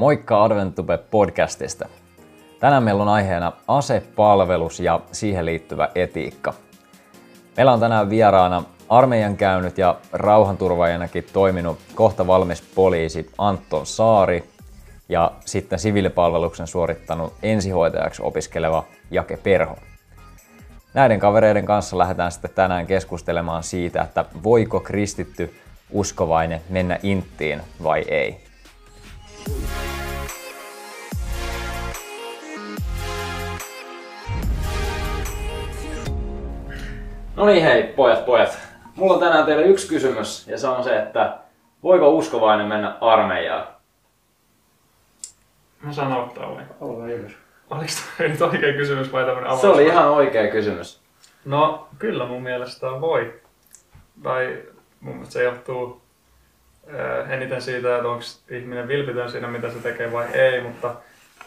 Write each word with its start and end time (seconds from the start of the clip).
Moikka 0.00 0.44
Adventube 0.44 0.98
podcastista. 0.98 1.88
Tänään 2.60 2.82
meillä 2.82 3.02
on 3.02 3.08
aiheena 3.08 3.52
asepalvelus 3.68 4.80
ja 4.80 5.00
siihen 5.12 5.46
liittyvä 5.46 5.88
etiikka. 5.94 6.54
Meillä 7.56 7.72
on 7.72 7.80
tänään 7.80 8.10
vieraana 8.10 8.62
armeijan 8.88 9.36
käynyt 9.36 9.78
ja 9.78 9.96
rauhanturvaajanakin 10.12 11.26
toiminut 11.32 11.78
kohta 11.94 12.26
valmis 12.26 12.62
poliisi 12.74 13.30
Anton 13.38 13.86
Saari 13.86 14.44
ja 15.08 15.32
sitten 15.44 15.78
siviilipalveluksen 15.78 16.66
suorittanut 16.66 17.32
ensihoitajaksi 17.42 18.22
opiskeleva 18.22 18.84
Jake 19.10 19.36
Perho. 19.36 19.76
Näiden 20.94 21.20
kavereiden 21.20 21.66
kanssa 21.66 21.98
lähdetään 21.98 22.32
sitten 22.32 22.50
tänään 22.54 22.86
keskustelemaan 22.86 23.62
siitä, 23.62 24.02
että 24.02 24.24
voiko 24.42 24.80
kristitty 24.80 25.54
uskovainen 25.90 26.60
mennä 26.68 26.98
inttiin 27.02 27.60
vai 27.82 28.04
ei. 28.08 28.50
No 37.40 37.46
niin 37.46 37.62
hei, 37.62 37.82
pojat, 37.82 38.26
pojat. 38.26 38.58
Mulla 38.96 39.14
on 39.14 39.20
tänään 39.20 39.46
teille 39.46 39.62
yksi 39.62 39.88
kysymys, 39.88 40.48
ja 40.48 40.58
se 40.58 40.68
on 40.68 40.84
se, 40.84 40.98
että 40.98 41.38
voiko 41.82 42.10
uskovainen 42.10 42.66
mennä 42.66 42.96
armeijaan? 43.00 43.66
Mä 45.82 45.92
saan 45.92 46.12
aloittaa 46.12 46.54
vai? 46.54 46.62
Aloita 46.80 47.06
ylös. 47.06 47.32
Oliko 47.70 47.92
tämä 48.18 48.28
nyt 48.28 48.42
oikea 48.42 48.72
kysymys 48.72 49.12
vai 49.12 49.24
tämmönen 49.24 49.46
avaus? 49.46 49.60
Se 49.60 49.68
oli 49.68 49.86
ihan 49.86 50.08
oikea 50.08 50.50
kysymys. 50.50 51.00
No, 51.44 51.88
kyllä 51.98 52.26
mun 52.26 52.42
mielestä 52.42 52.86
voi. 52.86 53.40
Tai 54.22 54.62
mun 55.00 55.14
mielestä 55.14 55.32
se 55.32 55.42
johtuu 55.42 56.02
äh, 56.94 57.30
eniten 57.32 57.62
siitä, 57.62 57.96
että 57.96 58.08
onko 58.08 58.24
ihminen 58.50 58.88
vilpitön 58.88 59.30
siinä, 59.30 59.48
mitä 59.48 59.70
se 59.70 59.78
tekee 59.78 60.12
vai 60.12 60.26
ei, 60.32 60.60
mutta 60.60 60.94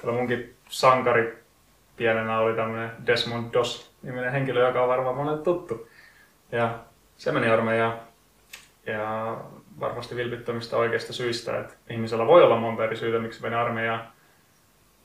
kyllä 0.02 0.14
munkin 0.14 0.56
sankari 0.70 1.44
pienenä 1.98 2.40
oli 2.40 2.56
tämmöinen 2.56 2.92
Desmond 3.08 3.52
Doss-niminen 4.04 4.32
henkilö, 4.32 4.68
joka 4.68 4.82
on 4.82 4.90
varmaan 4.90 5.16
monelle 5.16 5.44
tuttu. 5.44 5.88
Ja 6.52 6.80
se 7.18 7.32
meni 7.32 7.50
armeijaan. 7.50 8.00
Ja 8.86 9.38
varmasti 9.80 10.16
vilpittömistä 10.16 10.78
oikeista 10.78 11.14
syistä, 11.14 11.60
että 11.60 11.74
ihmisellä 11.90 12.28
voi 12.28 12.44
olla 12.44 12.60
monta 12.60 12.84
eri 12.84 12.96
syytä, 12.96 13.20
miksi 13.20 13.42
meni 13.42 13.56
armeijaan. 13.56 14.08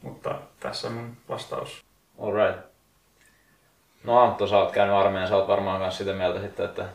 Mutta 0.03 0.39
tässä 0.61 0.89
on 0.89 0.95
mun 0.95 1.17
vastaus. 1.29 1.85
Alright. 2.19 2.61
No 4.05 4.19
Antto, 4.19 4.47
sä 4.47 4.59
oot 4.59 4.73
käynyt 4.73 4.97
armeijan, 4.97 5.29
sä 5.29 5.37
oot 5.37 5.49
varmaan 5.49 5.81
myös 5.81 5.99
sitä 5.99 6.13
mieltä 6.13 6.41
sitten, 6.41 6.67
että 6.67 6.89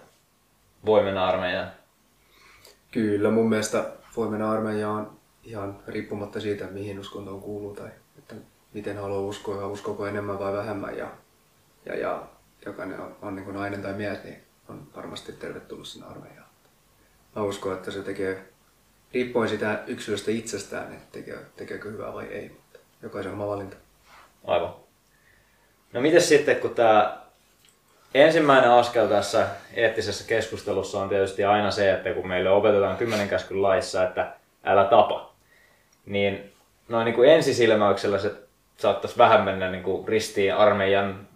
voi 0.86 1.04
mennä 1.04 1.26
armeijaan. 1.26 1.72
Kyllä, 2.92 3.32
mun 3.32 3.50
mielestä 3.50 3.86
voi 4.18 4.30
mennä 4.30 4.52
armeijaan 4.52 5.12
ihan 5.44 5.80
riippumatta 5.88 6.40
siitä, 6.40 6.66
mihin 6.66 7.00
uskontoon 7.00 7.42
kuuluu 7.42 7.76
tai 7.76 7.90
että 8.18 8.36
miten 8.74 8.98
haluaa 8.98 9.20
uskoa 9.20 9.62
ja 9.62 9.68
uskoko 9.68 10.08
enemmän 10.08 10.40
vai 10.40 10.54
vähemmän. 10.54 10.98
Ja, 10.98 11.08
ja, 11.86 11.96
ja 11.96 12.24
jokainen 12.66 13.00
on, 13.00 13.16
on 13.22 13.36
niin 13.36 13.46
kuin 13.46 13.56
nainen 13.56 13.82
tai 13.82 13.94
mies, 13.94 14.24
niin 14.24 14.44
on 14.70 14.88
varmasti 14.96 15.32
tervetullut 15.32 15.88
sinne 15.88 16.08
armeijaan. 16.08 16.50
Mä 17.36 17.42
uskon, 17.42 17.74
että 17.74 17.92
se 17.92 18.02
tekee, 18.02 18.44
riippuen 19.14 19.50
sitä 19.50 19.80
yksilöstä 19.88 20.32
itsestään, 20.32 20.94
että 20.94 21.06
tekee, 21.12 21.38
tekeekö 21.56 21.92
hyvää 21.92 22.14
vai 22.14 22.26
ei, 22.26 22.50
mutta 22.50 22.80
jokaisen 23.02 23.34
oma 23.34 23.48
valinta. 23.48 23.78
Aivan. 24.48 24.76
No 25.94 26.02
miten 26.02 26.22
sitten, 26.22 26.56
kun 26.56 26.76
tämä 26.76 27.18
ensimmäinen 28.14 28.72
askel 28.72 29.08
tässä 29.08 29.48
eettisessä 29.74 30.28
keskustelussa 30.28 31.00
on 31.00 31.10
tietysti 31.10 31.44
aina 31.44 31.72
se, 31.72 31.94
että 31.94 32.14
kun 32.14 32.28
meille 32.28 32.50
opetetaan 32.50 32.98
kymmenen 32.98 33.30
käskyn 33.30 33.62
laissa, 33.62 34.04
että 34.04 34.36
älä 34.64 34.86
tapa, 34.86 35.34
niin 36.06 36.54
noin 36.90 37.06
niin 37.06 37.16
kuin 37.16 37.30
ensisilmäyksellä 37.30 38.20
se 38.20 38.32
saattaisi 38.78 39.18
vähän 39.18 39.44
mennä 39.44 39.72
niin 39.72 39.84
kuin 39.84 40.08
ristiin 40.08 40.56
armeijan 40.56 41.28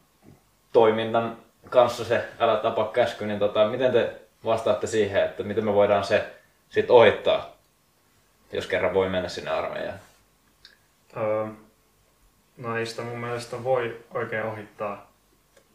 toiminnan 0.77 1.37
kanssa 1.69 2.05
se 2.05 2.25
älä 2.39 2.57
tapa 2.57 2.91
käsky, 2.93 3.25
niin 3.25 3.39
tota, 3.39 3.67
miten 3.67 3.91
te 3.91 4.21
vastaatte 4.45 4.87
siihen, 4.87 5.23
että 5.23 5.43
miten 5.43 5.65
me 5.65 5.73
voidaan 5.73 6.03
se 6.03 6.33
sitten 6.69 6.95
ohittaa, 6.95 7.49
jos 8.51 8.67
kerran 8.67 8.93
voi 8.93 9.09
mennä 9.09 9.29
sinne 9.29 9.51
armeijaan? 9.51 9.99
Öö, 11.17 11.47
ei 12.79 12.85
sitä 12.85 13.01
mun 13.01 13.19
mielestä 13.19 13.63
voi 13.63 13.99
oikein 14.13 14.43
ohittaa. 14.43 15.11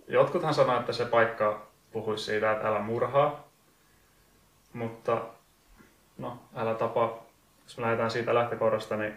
Jotkuthan 0.08 0.54
sanoo, 0.54 0.80
että 0.80 0.92
se 0.92 1.04
paikka 1.04 1.66
puhuisi 1.92 2.24
siitä, 2.24 2.52
että 2.52 2.68
älä 2.68 2.78
murhaa. 2.78 3.48
Mutta 4.72 5.22
no, 6.18 6.38
älä 6.56 6.74
tapa. 6.74 7.18
Jos 7.64 7.78
me 7.78 7.82
lähdetään 7.82 8.10
siitä 8.10 8.34
lähtökohdasta, 8.34 8.96
niin 8.96 9.14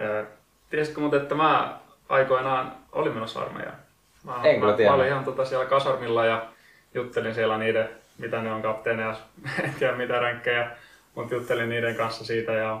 öö, 0.00 0.24
tiesitkö 0.70 1.00
muuten, 1.00 1.22
että 1.22 1.34
mä 1.34 1.78
aikoinaan 2.08 2.76
olin 2.92 3.12
menossa 3.12 3.40
armeijaan? 3.40 3.89
Mä, 4.24 4.40
En 4.44 4.60
mä, 4.60 4.72
tiedä. 4.72 4.90
mä 4.90 4.96
olin 4.96 5.08
ihan 5.08 5.24
tota 5.24 5.44
siellä 5.44 5.66
kasarmilla 5.66 6.24
ja 6.24 6.46
juttelin 6.94 7.34
siellä 7.34 7.58
niiden, 7.58 7.88
mitä 8.18 8.42
ne 8.42 8.52
on 8.52 8.62
kapteeneja, 8.62 9.16
en 9.64 9.74
tiedä 9.74 9.96
mitä 9.96 10.18
ränkkejä, 10.18 10.70
mutta 11.14 11.34
juttelin 11.34 11.68
niiden 11.68 11.96
kanssa 11.96 12.24
siitä 12.24 12.52
ja 12.52 12.80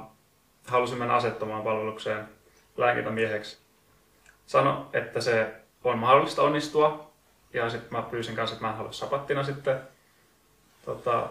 halusin 0.66 0.98
mennä 0.98 1.14
asettomaan 1.14 1.62
palvelukseen 1.62 2.28
lääkintämieheksi. 2.76 3.58
Sano, 4.46 4.90
että 4.92 5.20
se 5.20 5.54
on 5.84 5.98
mahdollista 5.98 6.42
onnistua 6.42 7.10
ja 7.52 7.70
sitten 7.70 7.98
mä 7.98 8.02
pyysin 8.02 8.36
kanssa, 8.36 8.54
että 8.54 8.66
mä 8.66 8.70
en 8.70 8.76
halua 8.76 8.92
sapattina 8.92 9.44
sitten 9.44 9.80
tota, 10.84 11.28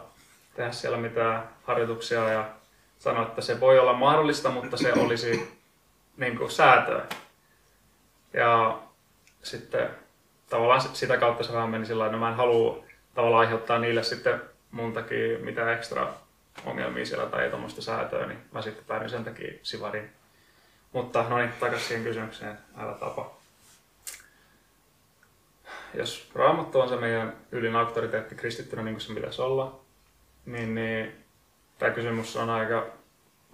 tehdä 0.55 0.71
siellä 0.71 0.97
mitään 0.97 1.49
harjoituksia 1.63 2.29
ja 2.29 2.49
sano, 2.99 3.23
että 3.23 3.41
se 3.41 3.59
voi 3.59 3.79
olla 3.79 3.93
mahdollista, 3.93 4.49
mutta 4.49 4.77
se 4.77 4.93
olisi 4.93 5.57
niin 6.17 6.37
kuin 6.37 6.51
säätöä. 6.51 7.05
Ja 8.33 8.79
sitten 9.43 9.89
tavallaan 10.49 10.81
sit- 10.81 10.95
sitä 10.95 11.17
kautta 11.17 11.43
se 11.43 11.53
vähän 11.53 11.69
meni 11.69 11.85
sillä 11.85 11.99
lailla, 11.99 12.17
no 12.17 12.19
mä 12.19 12.29
en 12.29 12.35
halua 12.35 12.83
tavallaan 13.15 13.41
aiheuttaa 13.41 13.79
niille 13.79 14.03
sitten 14.03 14.41
mun 14.71 14.93
takia 14.93 15.39
mitään 15.39 15.73
ekstra 15.73 16.13
ongelmia 16.65 17.05
siellä 17.05 17.25
tai 17.25 17.49
tuommoista 17.49 17.81
säätöä, 17.81 18.25
niin 18.25 18.39
mä 18.51 18.61
sitten 18.61 18.85
päädyin 18.85 19.09
sen 19.09 19.23
takia 19.23 19.53
sivariin. 19.63 20.09
Mutta 20.93 21.25
no 21.29 21.37
niin, 21.37 21.53
takaisin 21.59 21.87
siihen 21.87 22.03
kysymykseen, 22.03 22.57
älä 22.77 22.93
tapa. 22.93 23.39
Jos 25.93 26.31
raamattu 26.35 26.79
on 26.79 26.89
se 26.89 26.95
meidän 26.95 27.35
ylin 27.51 27.75
auktoriteetti 27.75 28.35
kristittynä 28.35 28.83
niin 28.83 28.95
kuin 28.95 29.01
se 29.01 29.13
pitäisi 29.13 29.41
olla, 29.41 29.79
niin, 30.45 30.75
niin 30.75 31.25
tämä 31.79 31.91
kysymys 31.91 32.37
on 32.37 32.49
aika 32.49 32.87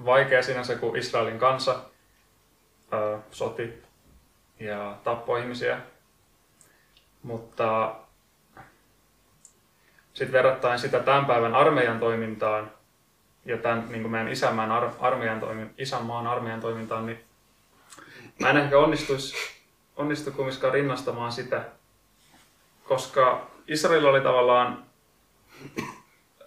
vaikea 0.06 0.44
sinänsä, 0.44 0.76
kun 0.76 0.98
Israelin 0.98 1.40
kansa 1.40 1.80
ää, 2.92 3.20
soti 3.32 3.85
ja 4.60 4.98
tappoi 5.04 5.42
ihmisiä. 5.42 5.80
Mutta 7.24 7.96
sitten 10.14 10.32
verrattain 10.32 10.80
sitä 10.80 11.00
tämän 11.00 11.26
päivän 11.26 11.56
armeijan 11.56 12.00
toimintaan 12.00 12.72
ja 13.46 13.58
tämän 13.58 13.86
niin 13.90 14.02
kuin 14.02 14.12
meidän 14.12 14.32
isänmaan, 14.32 14.72
ar- 14.72 14.92
armeijan 15.00 15.40
toimin, 15.40 15.74
isänmaan 15.78 16.28
armeijan 16.28 16.62
toimintaan, 16.62 17.06
niin 17.06 17.24
mä 18.40 18.50
en 18.50 18.58
ehkä 18.58 18.80
onnistuisi, 18.80 19.36
onnistu 19.96 20.32
kumminkaan 20.32 20.74
rinnastamaan 20.74 21.32
sitä, 21.32 21.66
koska 22.84 23.48
Israel 23.68 24.06
oli 24.06 24.22
tavallaan, 24.22 24.86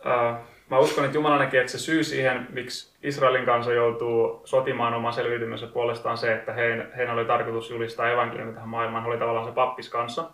ää, 0.05 0.41
mä 0.71 0.79
uskon, 0.79 1.05
että 1.05 1.17
Jumala 1.17 1.39
näki, 1.39 1.57
että 1.57 1.73
se 1.73 1.79
syy 1.79 2.05
siihen, 2.05 2.47
miksi 2.51 2.97
Israelin 3.03 3.45
kansa 3.45 3.73
joutuu 3.73 4.43
sotimaan 4.45 4.95
oman 4.95 5.13
selviytymensä 5.13 5.67
puolestaan 5.67 6.19
se, 6.19 6.33
että 6.33 6.53
heidän, 6.53 6.93
heidän 6.97 7.15
oli 7.15 7.25
tarkoitus 7.25 7.71
julistaa 7.71 8.11
evankeliumia 8.11 8.55
tähän 8.55 8.69
maailmaan, 8.69 9.05
he 9.05 9.11
oli 9.11 9.19
tavallaan 9.19 9.47
se 9.47 9.53
pappiskansa. 9.53 10.31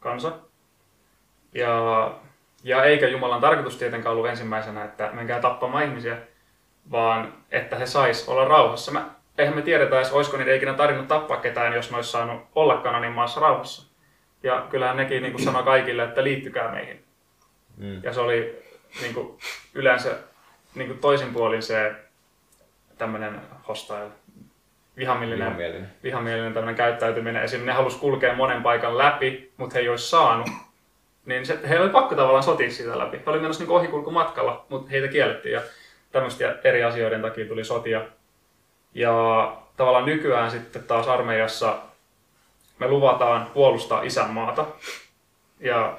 Kansa. 0.00 0.32
Ja, 1.54 2.10
ja 2.64 2.84
eikä 2.84 3.08
Jumalan 3.08 3.40
tarkoitus 3.40 3.76
tietenkään 3.76 4.12
ollut 4.12 4.28
ensimmäisenä, 4.28 4.84
että 4.84 5.10
menkää 5.12 5.40
tappamaan 5.40 5.84
ihmisiä, 5.84 6.16
vaan 6.90 7.34
että 7.50 7.76
he 7.76 7.86
sais 7.86 8.28
olla 8.28 8.44
rauhassa. 8.44 8.92
Mä, 8.92 9.10
eihän 9.38 9.56
me 9.56 9.62
tiedetä 9.62 9.96
edes, 9.96 10.12
olisiko 10.12 10.36
niitä 10.36 10.54
ikinä 10.54 10.74
tarvinnut 10.74 11.08
tappaa 11.08 11.36
ketään, 11.36 11.72
jos 11.72 11.90
ne 11.90 11.96
olisi 11.96 12.10
saanut 12.10 12.42
olla 12.54 12.76
Kananin 12.76 13.12
maassa 13.12 13.40
rauhassa. 13.40 13.88
Ja 14.42 14.66
kyllähän 14.70 14.96
nekin 14.96 15.22
niin 15.22 15.32
kuin 15.32 15.44
sanoi 15.44 15.62
kaikille, 15.62 16.04
että 16.04 16.24
liittykää 16.24 16.72
meihin. 16.72 17.04
Mm. 17.76 18.00
Ja 18.02 18.12
se 18.12 18.20
oli 18.20 18.67
niin 19.00 19.14
kuin, 19.14 19.38
yleensä 19.74 20.18
niin 20.74 20.88
kuin 20.88 20.98
toisin 20.98 21.32
puolin 21.32 21.62
se 21.62 21.92
tämmöinen 22.98 23.40
hostile, 23.68 24.06
vihamielinen, 24.96 25.46
Vihamielinen. 25.46 25.90
vihamielinen 26.02 26.54
tämmöinen 26.54 26.74
käyttäytyminen. 26.76 27.42
Esimerkiksi 27.42 27.66
ne 27.66 27.72
halusi 27.72 27.98
kulkea 27.98 28.34
monen 28.36 28.62
paikan 28.62 28.98
läpi, 28.98 29.52
mutta 29.56 29.74
he 29.74 29.80
ei 29.80 29.88
olisi 29.88 30.08
saanut. 30.08 30.48
Niin 31.26 31.46
se, 31.46 31.58
heillä 31.68 31.84
oli 31.84 31.92
pakko 31.92 32.14
tavallaan 32.14 32.42
sotia 32.42 32.70
siitä 32.70 32.98
läpi. 32.98 33.16
He 33.16 33.30
oli 33.30 33.40
menossa 33.40 33.64
niin 33.64 33.70
ohikulkumatkalla, 33.70 34.66
mutta 34.68 34.90
heitä 34.90 35.08
kiellettiin. 35.08 35.52
Ja 35.52 35.60
tämmöistä 36.12 36.58
eri 36.64 36.84
asioiden 36.84 37.22
takia 37.22 37.48
tuli 37.48 37.64
sotia. 37.64 38.02
Ja 38.94 39.56
tavallaan 39.76 40.04
nykyään 40.06 40.50
sitten 40.50 40.84
taas 40.84 41.08
armeijassa 41.08 41.78
me 42.78 42.88
luvataan 42.88 43.46
puolustaa 43.54 44.02
isänmaata. 44.02 44.66
Ja 45.60 45.98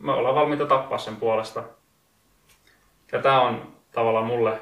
me 0.00 0.12
ollaan 0.12 0.34
valmiita 0.34 0.66
tappaa 0.66 0.98
sen 0.98 1.16
puolesta. 1.16 1.62
Ja 3.14 3.22
tämä 3.22 3.40
on 3.40 3.72
tavallaan 3.92 4.26
mulle 4.26 4.60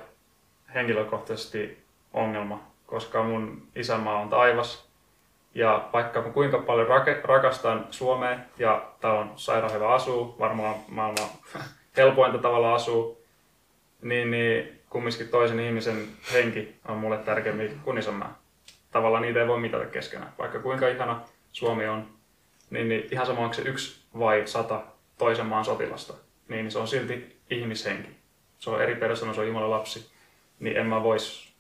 henkilökohtaisesti 0.75 1.85
ongelma, 2.13 2.61
koska 2.87 3.23
mun 3.23 3.63
isämaa 3.77 4.21
on 4.21 4.29
taivas. 4.29 4.89
Ja 5.55 5.89
vaikka 5.93 6.23
mä 6.23 6.31
kuinka 6.31 6.59
paljon 6.59 6.89
rake- 6.89 7.21
rakastan 7.25 7.87
Suomea 7.91 8.39
ja 8.59 8.89
täällä 9.01 9.21
on 9.21 9.33
sairaan 9.37 9.73
hyvä 9.73 9.95
asuu, 9.95 10.37
varmaan 10.39 10.75
maailman 10.89 11.29
helpointa 11.97 12.39
tavalla 12.39 12.75
asuu, 12.75 13.25
niin, 14.03 14.31
niin 14.31 14.81
kumminkin 14.91 15.29
toisen 15.29 15.61
ihmisen 15.61 16.09
henki 16.33 16.77
on 16.89 16.97
mulle 16.97 17.19
tärkeämpi 17.19 17.71
kuin 17.85 17.99
isänmaa. 17.99 18.39
Tavallaan 18.91 19.23
niitä 19.23 19.41
ei 19.41 19.49
voi 19.49 19.61
mitata 19.61 19.87
keskenään. 19.87 20.33
Vaikka 20.39 20.59
kuinka 20.59 20.89
ihana 20.89 21.21
Suomi 21.53 21.89
on, 21.89 22.09
niin, 22.71 22.89
niin 22.89 23.09
ihan 23.11 23.27
sama 23.27 23.41
onko 23.41 23.55
se 23.55 23.63
yksi 23.63 24.03
vai 24.19 24.43
sata 24.47 24.83
toisen 25.19 25.47
maan 25.47 25.65
sotilasta, 25.65 26.15
niin 26.49 26.71
se 26.71 26.79
on 26.79 26.89
silti 26.89 27.41
ihmishenki. 27.51 28.22
Se 28.63 28.71
on 28.71 28.83
eri 28.83 28.95
persona, 28.95 29.35
se 29.35 29.41
on 29.41 29.47
Jumalan 29.47 29.71
lapsi. 29.71 30.11
Niin 30.61 30.77
en 30.77 30.87
mä 30.87 31.03
vois, 31.03 31.53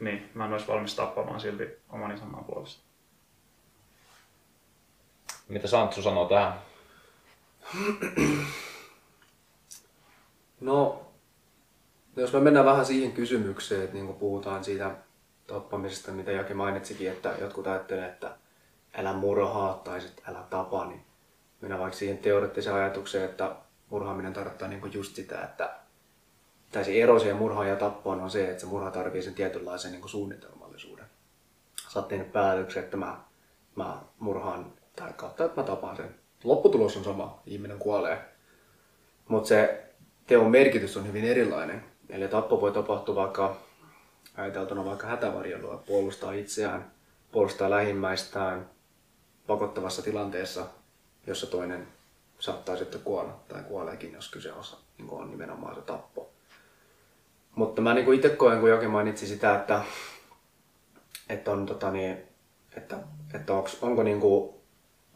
niin 0.00 0.30
mä 0.34 0.44
en 0.44 0.52
olisi 0.52 0.68
valmis 0.68 0.94
tappamaan 0.94 1.40
silti 1.40 1.68
oman 1.90 2.14
isänmaan 2.14 2.44
puolesta. 2.44 2.82
Mitä 5.48 5.68
Santsu 5.68 6.02
sanoo 6.02 6.28
tähän? 6.28 6.54
No, 10.60 11.06
jos 12.16 12.32
me 12.32 12.40
mennään 12.40 12.66
vähän 12.66 12.86
siihen 12.86 13.12
kysymykseen, 13.12 13.82
että 13.82 13.94
niin 13.94 14.06
kun 14.06 14.16
puhutaan 14.16 14.64
siitä 14.64 14.90
tappamisesta, 15.46 16.12
mitä 16.12 16.32
Jake 16.32 16.54
mainitsikin, 16.54 17.10
että 17.10 17.34
jotkut 17.40 17.66
ajattelee, 17.66 18.08
että 18.08 18.36
älä 18.94 19.12
murhaa 19.12 19.74
tai 19.74 20.00
sit 20.00 20.22
älä 20.28 20.42
tapa, 20.50 20.86
niin 20.86 21.04
mennään 21.60 21.80
vaikka 21.80 21.98
siihen 21.98 22.18
teoreettiseen 22.18 22.76
ajatukseen, 22.76 23.24
että 23.24 23.56
murhaaminen 23.90 24.32
tarkoittaa 24.32 24.68
niin 24.68 24.92
just 24.92 25.16
sitä, 25.16 25.42
että 25.42 25.85
tai 26.72 26.84
se 26.84 27.02
ero 27.02 27.18
siihen 27.18 27.36
murhaan 27.36 27.68
ja 27.68 27.76
tappoon 27.76 28.20
on 28.20 28.30
se, 28.30 28.50
että 28.50 28.60
se 28.60 28.66
murha 28.66 28.90
tarvitsee 28.90 29.22
sen 29.22 29.34
tietynlaisen 29.34 29.92
niin 29.92 30.08
suunnitelmallisuuden. 30.08 31.04
Sä 31.88 31.98
oot 31.98 32.08
tehnyt 32.08 32.32
päätöksen, 32.32 32.84
että 32.84 32.96
mä, 32.96 33.20
mä 33.76 33.98
murhaan 34.18 34.72
tai 34.96 35.12
kautta, 35.16 35.44
että 35.44 35.60
mä 35.60 35.66
tapaan 35.66 35.96
sen. 35.96 36.14
Lopputulos 36.44 36.96
on 36.96 37.04
sama, 37.04 37.42
ihminen 37.46 37.78
kuolee. 37.78 38.18
Mutta 39.28 39.48
se 39.48 39.84
teon 40.26 40.50
merkitys 40.50 40.96
on 40.96 41.06
hyvin 41.06 41.24
erilainen. 41.24 41.84
Eli 42.08 42.28
tappo 42.28 42.60
voi 42.60 42.72
tapahtua 42.72 43.14
vaikka 43.14 43.56
ajateltuna 44.36 44.84
vaikka 44.84 45.06
hätävarjelua, 45.06 45.82
puolustaa 45.86 46.32
itseään, 46.32 46.90
puolustaa 47.32 47.70
lähimmäistään 47.70 48.70
pakottavassa 49.46 50.02
tilanteessa, 50.02 50.66
jossa 51.26 51.46
toinen 51.46 51.88
saattaa 52.38 52.76
sitten 52.76 53.00
kuolla 53.00 53.40
tai 53.48 53.62
kuoleekin, 53.62 54.12
jos 54.12 54.30
kyse 54.30 54.52
on, 54.52 54.64
niin 54.98 55.10
on 55.10 55.30
nimenomaan 55.30 55.74
se 55.74 55.80
tappo. 55.80 56.30
Mutta 57.56 57.82
mä 57.82 57.94
niin 57.94 58.14
itse 58.14 58.28
koen, 58.28 58.60
kun 58.60 58.70
jokin 58.70 58.90
mainitsi 58.90 59.26
sitä, 59.26 59.54
että, 59.54 59.82
että, 61.28 61.50
on, 61.50 61.66
tota 61.66 61.90
niin, 61.90 62.16
että, 62.76 62.98
että 63.34 63.54
onks, 63.54 63.78
onko, 63.82 64.02
niin 64.02 64.20
kuin, 64.20 64.54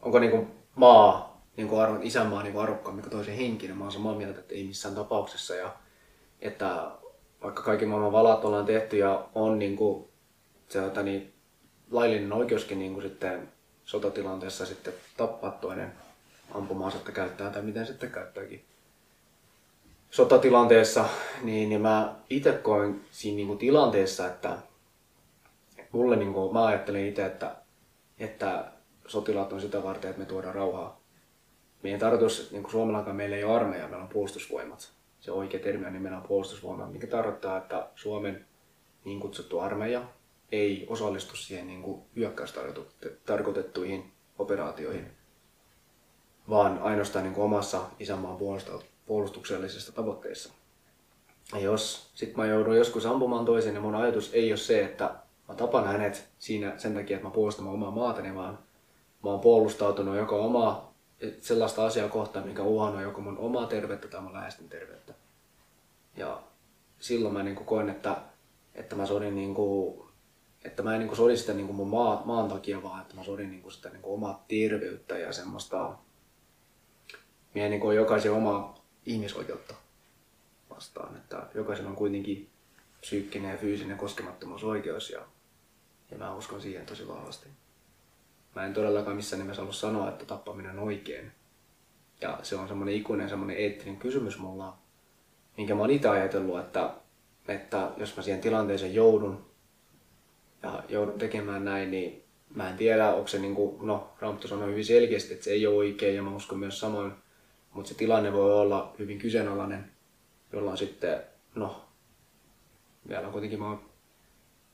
onko 0.01 0.19
niin 0.19 0.31
kuin 0.31 0.47
maa, 0.75 1.41
niin 1.57 1.67
kuin 1.67 1.81
arvo, 1.81 1.97
isänmaa 2.01 2.43
niin 2.43 2.59
arvokkaampi 2.59 3.01
kuin 3.01 3.11
toisen 3.11 3.35
henkinen. 3.35 3.77
Mä 3.77 3.83
oon 3.83 3.91
samaa 3.91 4.15
mieltä, 4.15 4.39
että 4.39 4.55
ei 4.55 4.63
missään 4.63 4.95
tapauksessa. 4.95 5.55
Ja, 5.55 5.75
että 6.41 6.91
vaikka 7.43 7.63
kaikki 7.63 7.85
maailman 7.85 8.11
valat 8.11 8.45
ollaan 8.45 8.65
tehty 8.65 8.97
ja 8.97 9.27
on 9.35 9.59
niin 9.59 9.75
kuin, 9.75 10.07
se, 10.69 10.85
että 10.85 11.03
niin, 11.03 11.33
laillinen 11.91 12.33
oikeuskin 12.33 12.79
niin 12.79 12.93
kuin 12.93 13.03
sitten 13.03 13.51
sotatilanteessa 13.85 14.65
sitten 14.65 14.93
tappaa 15.17 15.51
toinen 15.51 15.91
ampuma-asetta 16.51 17.11
käyttää 17.11 17.49
tai 17.49 17.61
miten 17.61 17.85
sitten 17.85 18.11
käyttääkin 18.11 18.65
sotatilanteessa, 20.11 21.05
niin, 21.43 21.69
niin 21.69 21.81
mä 21.81 22.15
itse 22.29 22.51
koen 22.51 23.01
siinä 23.11 23.35
niin 23.35 23.47
kuin 23.47 23.59
tilanteessa, 23.59 24.27
että 24.27 24.57
mulle 25.91 26.15
niin 26.15 26.33
kuin, 26.33 26.53
mä 26.53 26.65
ajattelen 26.65 27.07
itse, 27.07 27.25
että, 27.25 27.55
että 28.19 28.71
sotilaat 29.07 29.53
on 29.53 29.61
sitä 29.61 29.83
varten, 29.83 30.09
että 30.09 30.19
me 30.19 30.25
tuodaan 30.25 30.55
rauhaa. 30.55 31.01
Meidän 31.83 31.99
tarkoitus, 31.99 32.51
niin 32.51 32.63
kuin 32.63 32.71
Suomellakaan 32.71 33.15
meillä 33.15 33.35
ei 33.35 33.43
ole 33.43 33.55
armeija, 33.55 33.87
meillä 33.87 34.03
on 34.03 34.09
puolustusvoimat. 34.09 34.91
Se 35.19 35.31
oikea 35.31 35.59
termi 35.59 35.85
on 35.85 35.93
nimenomaan 35.93 36.27
puolustusvoima, 36.27 36.87
mikä 36.87 37.07
tarkoittaa, 37.07 37.57
että 37.57 37.87
Suomen 37.95 38.45
niin 39.05 39.19
kutsuttu 39.19 39.59
armeija 39.59 40.03
ei 40.51 40.85
osallistu 40.89 41.35
siihen 41.35 41.67
niin 41.67 42.01
hyökkäystarkoitettuihin 42.15 44.11
operaatioihin, 44.39 45.11
vaan 46.49 46.79
ainoastaan 46.79 47.25
niin 47.25 47.33
kuin 47.33 47.45
omassa 47.45 47.81
isänmaan 47.99 48.39
puolustuksellisissa 49.11 49.91
tavoitteissa. 49.91 50.53
Ja 51.53 51.59
jos 51.59 52.11
sit 52.15 52.35
mä 52.37 52.45
joudun 52.45 52.77
joskus 52.77 53.05
ampumaan 53.05 53.45
toisen, 53.45 53.73
niin 53.73 53.81
mun 53.81 53.95
ajatus 53.95 54.33
ei 54.33 54.51
ole 54.51 54.57
se, 54.57 54.83
että 54.83 55.15
mä 55.47 55.55
tapan 55.55 55.87
hänet 55.87 56.29
siinä 56.39 56.73
sen 56.77 56.93
takia, 56.93 57.15
että 57.15 57.27
mä 57.27 57.33
puolustan 57.33 57.67
omaa 57.67 57.91
maatani, 57.91 58.35
vaan 58.35 58.59
mä 59.23 59.29
oon 59.29 59.39
puolustautunut 59.39 60.15
joko 60.15 60.45
omaa 60.45 60.93
sellaista 61.41 61.85
asiaa 61.85 62.09
kohtaan, 62.09 62.47
mikä 62.47 62.63
uhannut 62.63 63.01
joko 63.01 63.21
mun 63.21 63.37
omaa 63.37 63.67
terveyttä 63.67 64.07
tai 64.07 64.21
mun 64.21 64.33
läheisten 64.33 64.69
terveyttä. 64.69 65.13
Ja 66.17 66.41
silloin 66.99 67.33
mä 67.33 67.43
niin 67.43 67.55
koen, 67.55 67.89
että, 67.89 68.17
että 68.75 68.95
mä 68.95 69.05
sodin 69.05 69.35
niin 69.35 69.55
kuin, 69.55 70.03
että 70.65 70.83
mä 70.83 70.95
en 70.95 70.99
niin 70.99 71.15
sodi 71.15 71.37
sitä 71.37 71.53
niin 71.53 71.75
mun 71.75 71.87
maa, 71.87 72.21
maan 72.25 72.49
takia, 72.49 72.83
vaan 72.83 73.01
että 73.01 73.15
mä 73.15 73.23
sodin 73.23 73.51
niin 73.51 73.71
sitä 73.71 73.89
niin 73.89 74.01
omaa 74.03 74.45
terveyttä 74.47 75.17
ja 75.17 75.33
semmoista, 75.33 75.95
meidän 77.53 77.71
niin 77.71 77.95
jokaisen 77.95 78.31
omaa 78.31 78.80
ihmisoikeutta 79.05 79.75
vastaan. 80.69 81.15
Että 81.15 81.47
jokaisella 81.55 81.89
on 81.89 81.95
kuitenkin 81.95 82.49
psyykkinen 83.01 83.51
ja 83.51 83.57
fyysinen 83.57 83.97
koskemattomuusoikeus 83.97 85.09
ja, 85.09 85.21
ja 86.11 86.17
mä 86.17 86.35
uskon 86.35 86.61
siihen 86.61 86.85
tosi 86.85 87.07
vahvasti. 87.07 87.49
Mä 88.55 88.65
en 88.65 88.73
todellakaan 88.73 89.15
missään 89.15 89.41
nimessä 89.41 89.61
halua 89.61 89.73
sanoa, 89.73 90.09
että 90.09 90.25
tappaminen 90.25 90.79
on 90.79 90.79
oikein. 90.79 91.31
Ja 92.21 92.39
se 92.43 92.55
on 92.55 92.67
semmoinen 92.67 92.95
ikuinen 92.95 93.29
semmoinen 93.29 93.57
eettinen 93.57 93.97
kysymys 93.97 94.37
mulla, 94.37 94.77
minkä 95.57 95.75
mä 95.75 95.81
oon 95.81 95.91
itse 95.91 96.09
ajatellut, 96.09 96.59
että, 96.59 96.93
että 97.47 97.91
jos 97.97 98.17
mä 98.17 98.23
siihen 98.23 98.41
tilanteeseen 98.41 98.95
joudun 98.95 99.45
ja 100.63 100.83
joudun 100.89 101.19
tekemään 101.19 101.65
näin, 101.65 101.91
niin 101.91 102.23
mä 102.55 102.69
en 102.69 102.77
tiedä, 102.77 103.13
onko 103.13 103.27
se 103.27 103.39
niin 103.39 103.55
kuin, 103.55 103.87
no 103.87 104.13
Raamattu 104.19 104.47
sanoo 104.47 104.67
hyvin 104.67 104.85
selkeästi, 104.85 105.33
että 105.33 105.43
se 105.43 105.51
ei 105.51 105.67
ole 105.67 105.75
oikein 105.75 106.15
ja 106.15 106.23
mä 106.23 106.35
uskon 106.35 106.59
myös 106.59 106.79
samoin, 106.79 107.11
mutta 107.73 107.89
se 107.89 107.95
tilanne 107.95 108.33
voi 108.33 108.53
olla 108.53 108.93
hyvin 108.99 109.19
kyseenalainen, 109.19 109.91
jolloin 110.53 110.77
sitten, 110.77 111.23
no, 111.55 111.85
vielä 113.09 113.27
on 113.27 113.31
kuitenkin, 113.31 113.61
oon, 113.61 113.81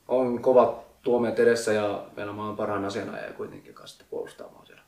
on 0.08 0.42
kovat 0.42 1.02
tuomiot 1.02 1.40
edessä 1.40 1.74
ja 1.74 2.04
meillä 2.16 2.32
on 2.32 2.58
parhaan 2.58 2.86
asianajaja 2.86 3.34
kuitenkin 3.34 3.74
kanssa 3.74 4.06
puolustamaan 4.10 4.66
siellä 4.66 4.84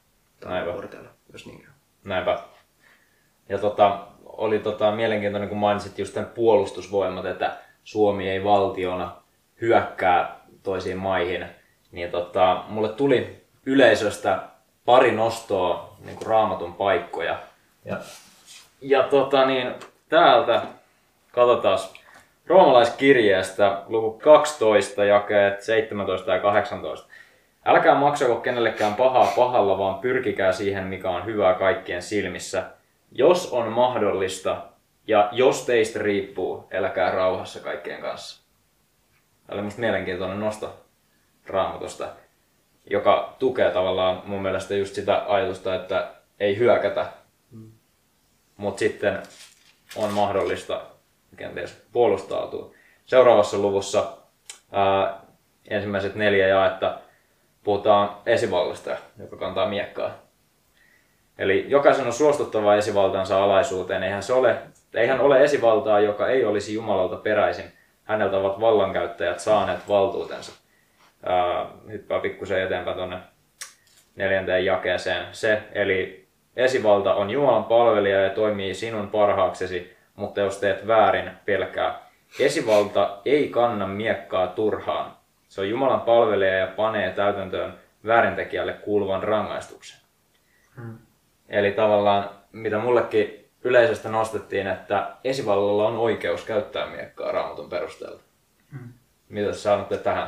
korteilla, 0.73 1.09
jos 1.33 1.45
niin 1.45 1.61
käy. 1.61 1.71
Näinpä. 2.03 2.43
Ja 3.49 3.57
tota, 3.57 4.07
oli 4.25 4.59
tota, 4.59 4.91
mielenkiintoinen, 4.91 5.49
kun 5.49 5.57
mainitsit 5.57 5.99
just 5.99 6.13
tämän 6.13 6.29
puolustusvoimat, 6.29 7.25
että 7.25 7.57
Suomi 7.83 8.29
ei 8.29 8.43
valtiona 8.43 9.15
hyökkää 9.61 10.39
toisiin 10.63 10.97
maihin, 10.97 11.45
niin 11.91 12.11
tota, 12.11 12.63
mulle 12.67 12.89
tuli 12.89 13.45
yleisöstä 13.65 14.43
pari 14.85 15.11
nostoa 15.11 15.95
niin 16.05 16.15
kuin 16.15 16.27
raamatun 16.27 16.73
paikkoja. 16.73 17.39
Ja, 17.85 17.97
ja 18.81 19.03
tota, 19.03 19.45
niin, 19.45 19.75
täältä 20.09 20.61
katsotaan 21.31 21.79
roomalaiskirjeestä 22.47 23.81
luku 23.87 24.19
12, 24.19 25.05
jakeet 25.05 25.61
17 25.61 26.33
ja 26.33 26.39
18. 26.39 27.07
Älkää 27.65 27.95
maksako 27.95 28.35
kenellekään 28.35 28.95
pahaa 28.95 29.33
pahalla, 29.35 29.77
vaan 29.77 29.99
pyrkikää 29.99 30.51
siihen, 30.51 30.83
mikä 30.83 31.09
on 31.09 31.25
hyvää 31.25 31.53
kaikkien 31.53 32.01
silmissä. 32.01 32.63
Jos 33.11 33.51
on 33.51 33.67
mahdollista 33.71 34.61
ja 35.07 35.29
jos 35.31 35.65
teistä 35.65 35.99
riippuu, 35.99 36.67
eläkää 36.71 37.11
rauhassa 37.11 37.59
kaikkien 37.59 38.01
kanssa. 38.01 38.43
Tämä 39.47 39.55
oli 39.55 39.61
musta 39.61 39.79
mielenkiintoinen 39.79 40.39
nosto 40.39 40.85
raamatusta, 41.47 42.07
joka 42.89 43.35
tukee 43.39 43.71
tavallaan 43.71 44.21
mun 44.25 44.41
mielestä 44.41 44.75
just 44.75 44.95
sitä 44.95 45.23
ajatusta, 45.27 45.75
että 45.75 46.11
ei 46.39 46.57
hyökätä. 46.57 47.05
Mutta 48.59 48.79
sitten 48.79 49.19
on 49.95 50.13
mahdollista 50.13 50.81
kenties 51.37 51.83
puolustautua. 51.91 52.71
Seuraavassa 53.05 53.57
luvussa 53.57 54.17
ää, 54.71 55.21
ensimmäiset 55.69 56.15
neljä 56.15 56.47
jaetta 56.47 56.99
puhutaan 57.63 58.09
esivallasta, 58.25 58.97
joka 59.19 59.37
kantaa 59.37 59.69
miekkaa. 59.69 60.11
Eli 61.37 61.65
jokaisen 61.67 62.05
on 62.05 62.13
suostuttava 62.13 62.75
esivaltansa 62.75 63.43
alaisuuteen. 63.43 64.03
Eihän, 64.03 64.23
se 64.23 64.33
ole, 64.33 64.57
eihän 64.93 65.19
ole 65.19 65.43
esivaltaa, 65.43 65.99
joka 65.99 66.27
ei 66.27 66.45
olisi 66.45 66.73
Jumalalta 66.73 67.15
peräisin. 67.15 67.71
Häneltä 68.03 68.37
ovat 68.37 68.59
vallankäyttäjät 68.59 69.39
saaneet 69.39 69.79
valtuutensa. 69.87 70.51
Ää, 71.25 71.65
hyppää 71.91 72.19
pikkusen 72.19 72.63
eteenpäin 72.63 72.97
tuonne 72.97 73.17
neljänteen 74.15 74.65
jakeeseen. 74.65 75.27
Se, 75.31 75.63
eli 75.71 76.28
esivalta 76.59 77.13
on 77.13 77.29
Jumalan 77.29 77.63
palvelija 77.63 78.23
ja 78.23 78.29
toimii 78.29 78.73
sinun 78.73 79.09
parhaaksesi, 79.09 79.97
mutta 80.15 80.39
jos 80.39 80.57
teet 80.57 80.87
väärin, 80.87 81.31
pelkää. 81.45 81.99
Esivalta 82.39 83.17
ei 83.25 83.47
kanna 83.47 83.87
miekkaa 83.87 84.47
turhaan. 84.47 85.17
Se 85.47 85.61
on 85.61 85.69
Jumalan 85.69 86.01
palvelija 86.01 86.53
ja 86.53 86.67
panee 86.67 87.11
täytäntöön 87.11 87.73
väärintekijälle 88.05 88.73
kuuluvan 88.73 89.23
rangaistuksen. 89.23 89.99
Hmm. 90.75 90.97
Eli 91.49 91.71
tavallaan, 91.71 92.29
mitä 92.51 92.77
mullekin 92.77 93.49
yleisöstä 93.63 94.09
nostettiin, 94.09 94.67
että 94.67 95.11
esivallalla 95.23 95.87
on 95.87 95.97
oikeus 95.97 96.45
käyttää 96.45 96.87
miekkaa 96.87 97.31
raamatun 97.31 97.69
perusteella. 97.69 98.19
Hmm. 98.71 98.93
Mitä 99.29 99.53
sanotte 99.53 99.97
tähän? 99.97 100.27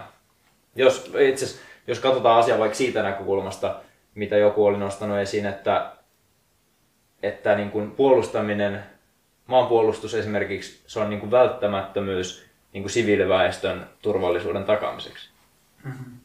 Jos, 0.75 1.13
itse 1.19 1.59
jos 1.87 1.99
katsotaan 1.99 2.39
asiaa 2.39 2.59
vaikka 2.59 2.77
siitä 2.77 3.03
näkökulmasta, 3.03 3.75
mitä 4.15 4.37
joku 4.37 4.65
oli 4.65 4.77
nostanut 4.77 5.17
esiin, 5.17 5.45
että, 5.45 5.91
että 7.23 7.55
niin 7.55 7.71
kuin 7.71 7.91
puolustaminen, 7.91 8.83
maanpuolustus 9.47 10.13
esimerkiksi, 10.13 10.83
se 10.87 10.99
on 10.99 11.09
niin 11.09 11.19
kuin 11.19 11.31
välttämättömyys 11.31 12.45
niin 12.73 12.83
kuin 12.83 12.91
siviiliväestön 12.91 13.87
turvallisuuden 14.01 14.63
takaamiseksi. 14.63 15.29
Mm-hmm. 15.83 16.21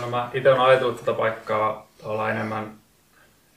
No 0.00 0.10
mä 0.10 0.30
itse 0.34 0.48
olen 0.48 0.60
ajatellut 0.60 0.96
tätä 0.96 1.12
paikkaa 1.12 1.88
enemmän, 2.30 2.72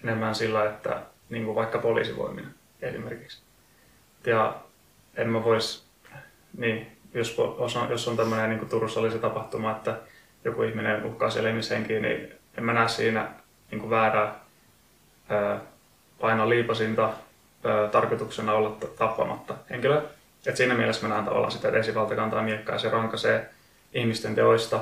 enemmän 0.03 0.35
sillä, 0.35 0.65
että 0.65 1.01
niin 1.29 1.45
kuin 1.45 1.55
vaikka 1.55 1.79
poliisivoimina 1.79 2.47
esimerkiksi. 2.81 3.41
Ja 4.25 4.55
en 5.15 5.29
mä 5.29 5.43
vois, 5.43 5.85
niin, 6.57 6.97
jos, 7.13 7.37
jos 7.89 8.07
on 8.07 8.17
tämmöinen 8.17 8.49
niin 8.49 8.69
Turussa 8.69 8.99
oli 8.99 9.11
se 9.11 9.17
tapahtuma, 9.17 9.71
että 9.71 9.97
joku 10.43 10.63
ihminen 10.63 11.05
uhkaa 11.05 11.29
siellä 11.29 11.49
ihmishenkiä, 11.49 11.99
niin 11.99 12.33
en 12.57 12.63
mä 12.63 12.73
näe 12.73 12.87
siinä 12.87 13.31
niin 13.71 13.79
kuin 13.79 13.89
väärää 13.89 14.44
ää, 15.29 15.59
painaa 16.21 16.49
liipasinta 16.49 17.09
tarkoituksena 17.91 18.53
olla 18.53 18.77
tappamatta 18.97 19.55
henkilöä. 19.69 20.01
Et 20.45 20.57
siinä 20.57 20.73
mielessä 20.73 21.07
mä 21.07 21.13
näen 21.13 21.25
tavallaan 21.25 21.51
sitä, 21.51 21.67
että 21.67 21.79
esivalta 21.79 22.15
kantaa 22.15 22.43
miekkaa 22.43 22.75
ja 22.75 22.79
se 22.79 22.89
rankaisee 22.89 23.49
ihmisten 23.93 24.35
teoista. 24.35 24.79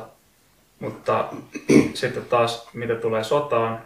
Mutta 0.79 1.25
sitten 1.93 2.25
taas, 2.25 2.69
mitä 2.73 2.95
tulee 2.95 3.23
sotaan, 3.23 3.81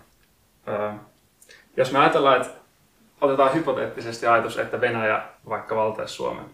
jos 1.78 1.92
me 1.92 2.00
ajatellaan, 2.00 2.42
että 2.42 2.54
otetaan 3.22 3.54
hypoteettisesti 3.54 4.28
ajatus, 4.28 4.58
että 4.58 4.82
Venäjä 4.82 5.22
vaikka 5.50 5.76
valtaisi 5.76 6.14
Suomen, 6.14 6.46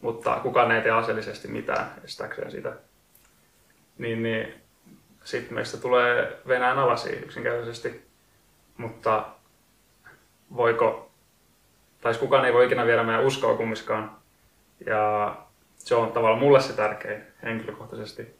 mutta 0.00 0.40
kukaan 0.42 0.72
ei 0.72 0.82
tee 0.82 0.92
aseellisesti 0.92 1.48
mitään 1.48 1.90
estääkseen 2.04 2.50
sitä, 2.50 2.72
niin, 3.98 4.22
niin 4.22 4.54
sitten 5.24 5.54
meistä 5.54 5.76
tulee 5.76 6.40
Venäjän 6.48 6.78
alasi 6.78 7.10
yksinkertaisesti. 7.10 8.06
Mutta 8.76 9.24
voiko, 10.56 11.10
tai 12.00 12.14
siis 12.14 12.20
kukaan 12.20 12.44
ei 12.44 12.52
voi 12.52 12.66
ikinä 12.66 12.86
viedä 12.86 13.02
meidän 13.02 13.24
uskoa 13.24 13.56
kummiskaan. 13.56 14.16
Ja 14.86 15.36
se 15.76 15.94
on 15.94 16.12
tavallaan 16.12 16.40
mulle 16.40 16.60
se 16.60 16.72
tärkein 16.72 17.22
henkilökohtaisesti. 17.42 18.36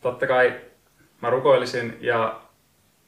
Totta 0.00 0.26
kai 0.26 0.60
mä 1.22 1.30
rukoilisin 1.30 1.98
ja 2.00 2.40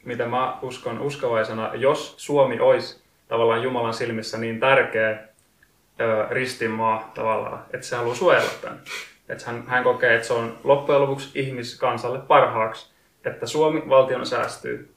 mitä 0.05 0.25
mä 0.25 0.57
uskon 0.61 0.99
uskovaisena, 0.99 1.71
jos 1.75 2.13
Suomi 2.17 2.59
olisi 2.59 3.03
tavallaan 3.27 3.63
Jumalan 3.63 3.93
silmissä 3.93 4.37
niin 4.37 4.59
tärkeä 4.59 5.19
ö, 6.01 6.25
ristinmaa 6.29 7.11
tavallaan, 7.13 7.65
että 7.73 7.87
se 7.87 7.95
haluaa 7.95 8.15
suojella 8.15 8.51
tämän. 8.61 8.81
Että 9.29 9.45
hän, 9.45 9.63
hän 9.67 9.83
kokee, 9.83 10.15
että 10.15 10.27
se 10.27 10.33
on 10.33 10.57
loppujen 10.63 11.01
lopuksi 11.01 11.31
ihmiskansalle 11.35 12.19
parhaaksi, 12.19 12.91
että 13.25 13.45
Suomi 13.45 13.83
valtiona 13.89 14.25
säästyy. 14.25 14.95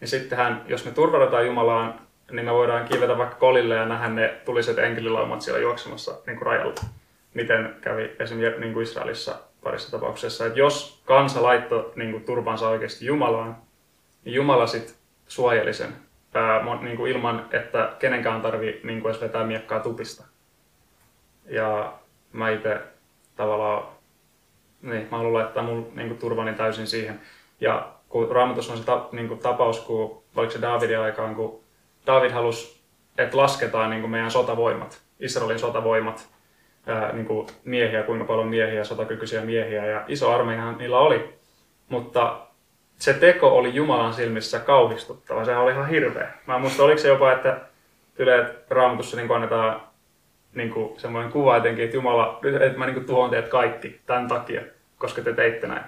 Niin 0.00 0.08
sittenhän, 0.08 0.64
jos 0.66 0.84
me 0.84 0.90
turvaudutaan 0.90 1.46
Jumalaan, 1.46 2.00
niin 2.30 2.46
me 2.46 2.52
voidaan 2.52 2.84
kivetä 2.84 3.18
vaikka 3.18 3.36
kolille 3.36 3.74
ja 3.74 3.86
nähdä 3.86 4.08
ne 4.08 4.28
tuliset 4.44 4.78
enkelilaumat 4.78 5.40
siellä 5.40 5.60
juoksemassa 5.60 6.14
niin 6.26 6.38
kuin 6.38 6.46
rajalla. 6.46 6.74
Miten 7.34 7.76
kävi 7.80 8.10
esimerkiksi 8.18 8.60
niin 8.60 8.72
kuin 8.72 8.82
Israelissa 8.82 9.38
parissa 9.62 9.90
tapauksessa. 9.90 10.46
Että 10.46 10.58
jos 10.58 11.02
kansa 11.04 11.42
laittoi 11.42 11.92
niin 11.96 12.10
kuin 12.10 12.24
turvansa 12.24 12.68
oikeasti 12.68 13.06
Jumalaan, 13.06 13.56
niin 14.24 14.34
Jumala 14.34 14.66
sitten 14.66 14.94
suojeli 15.28 15.74
sen 15.74 15.94
ää, 16.34 16.78
niin 16.80 16.96
kuin 16.96 17.12
ilman, 17.12 17.46
että 17.50 17.92
kenenkään 17.98 18.42
tarvii 18.42 18.80
niin 18.84 19.02
kuin 19.02 19.10
edes 19.10 19.22
vetää 19.22 19.44
miekkaa 19.44 19.80
tupista. 19.80 20.24
Ja 21.46 21.92
mä 22.32 22.50
itse 22.50 22.80
tavallaan, 23.36 23.82
niin, 24.82 25.08
mä 25.10 25.16
haluan 25.16 25.34
laittaa 25.34 25.62
mun 25.62 25.92
niin 25.94 26.08
kuin, 26.08 26.18
turvani 26.18 26.52
täysin 26.52 26.86
siihen. 26.86 27.20
Ja 27.60 27.88
kun 28.08 28.30
Raamatussa 28.30 28.72
on 28.72 28.78
se 28.78 28.84
ta, 28.84 29.08
niin 29.12 29.28
kuin, 29.28 29.40
tapaus, 29.40 29.80
kun 29.80 30.22
oliko 30.36 30.52
se 30.52 30.60
Davidin 30.60 30.98
aikaan, 30.98 31.34
kun 31.34 31.60
David 32.06 32.30
halusi, 32.30 32.80
että 33.18 33.36
lasketaan 33.36 33.90
niin 33.90 34.00
kuin 34.00 34.10
meidän 34.10 34.30
sotavoimat, 34.30 35.02
Israelin 35.20 35.58
sotavoimat, 35.58 36.28
ää, 36.86 37.12
niin 37.12 37.26
kuin 37.26 37.46
miehiä, 37.64 38.02
kuinka 38.02 38.24
paljon 38.24 38.48
miehiä, 38.48 38.84
sotakykyisiä 38.84 39.40
miehiä, 39.40 39.86
ja 39.86 40.04
iso 40.08 40.32
armeijahan 40.34 40.78
niillä 40.78 40.98
oli. 40.98 41.34
Mutta 41.88 42.40
se 42.98 43.14
teko 43.14 43.48
oli 43.48 43.74
Jumalan 43.74 44.14
silmissä 44.14 44.58
kauhistuttava, 44.58 45.44
se 45.44 45.56
oli 45.56 45.72
ihan 45.72 45.88
hirveä. 45.88 46.32
Mä 46.46 46.58
muistan, 46.58 46.86
oliko 46.86 47.00
se 47.00 47.08
jopa, 47.08 47.32
että 47.32 47.60
Yle 48.18 48.54
Raamatussa 48.70 49.16
niin 49.16 49.32
annetaan 49.32 49.82
niin 50.54 50.70
kuin 50.70 51.00
semmoinen 51.00 51.32
kuva 51.32 51.56
jotenkin, 51.56 51.84
että 51.84 51.96
Jumala, 51.96 52.40
että 52.60 52.78
mä 52.78 52.86
niin 52.86 52.94
kuin 52.94 53.06
tuhoan 53.06 53.30
teet 53.30 53.48
kaikki 53.48 54.00
tämän 54.06 54.28
takia, 54.28 54.60
koska 54.98 55.22
te 55.22 55.32
teitte 55.32 55.66
näin. 55.66 55.84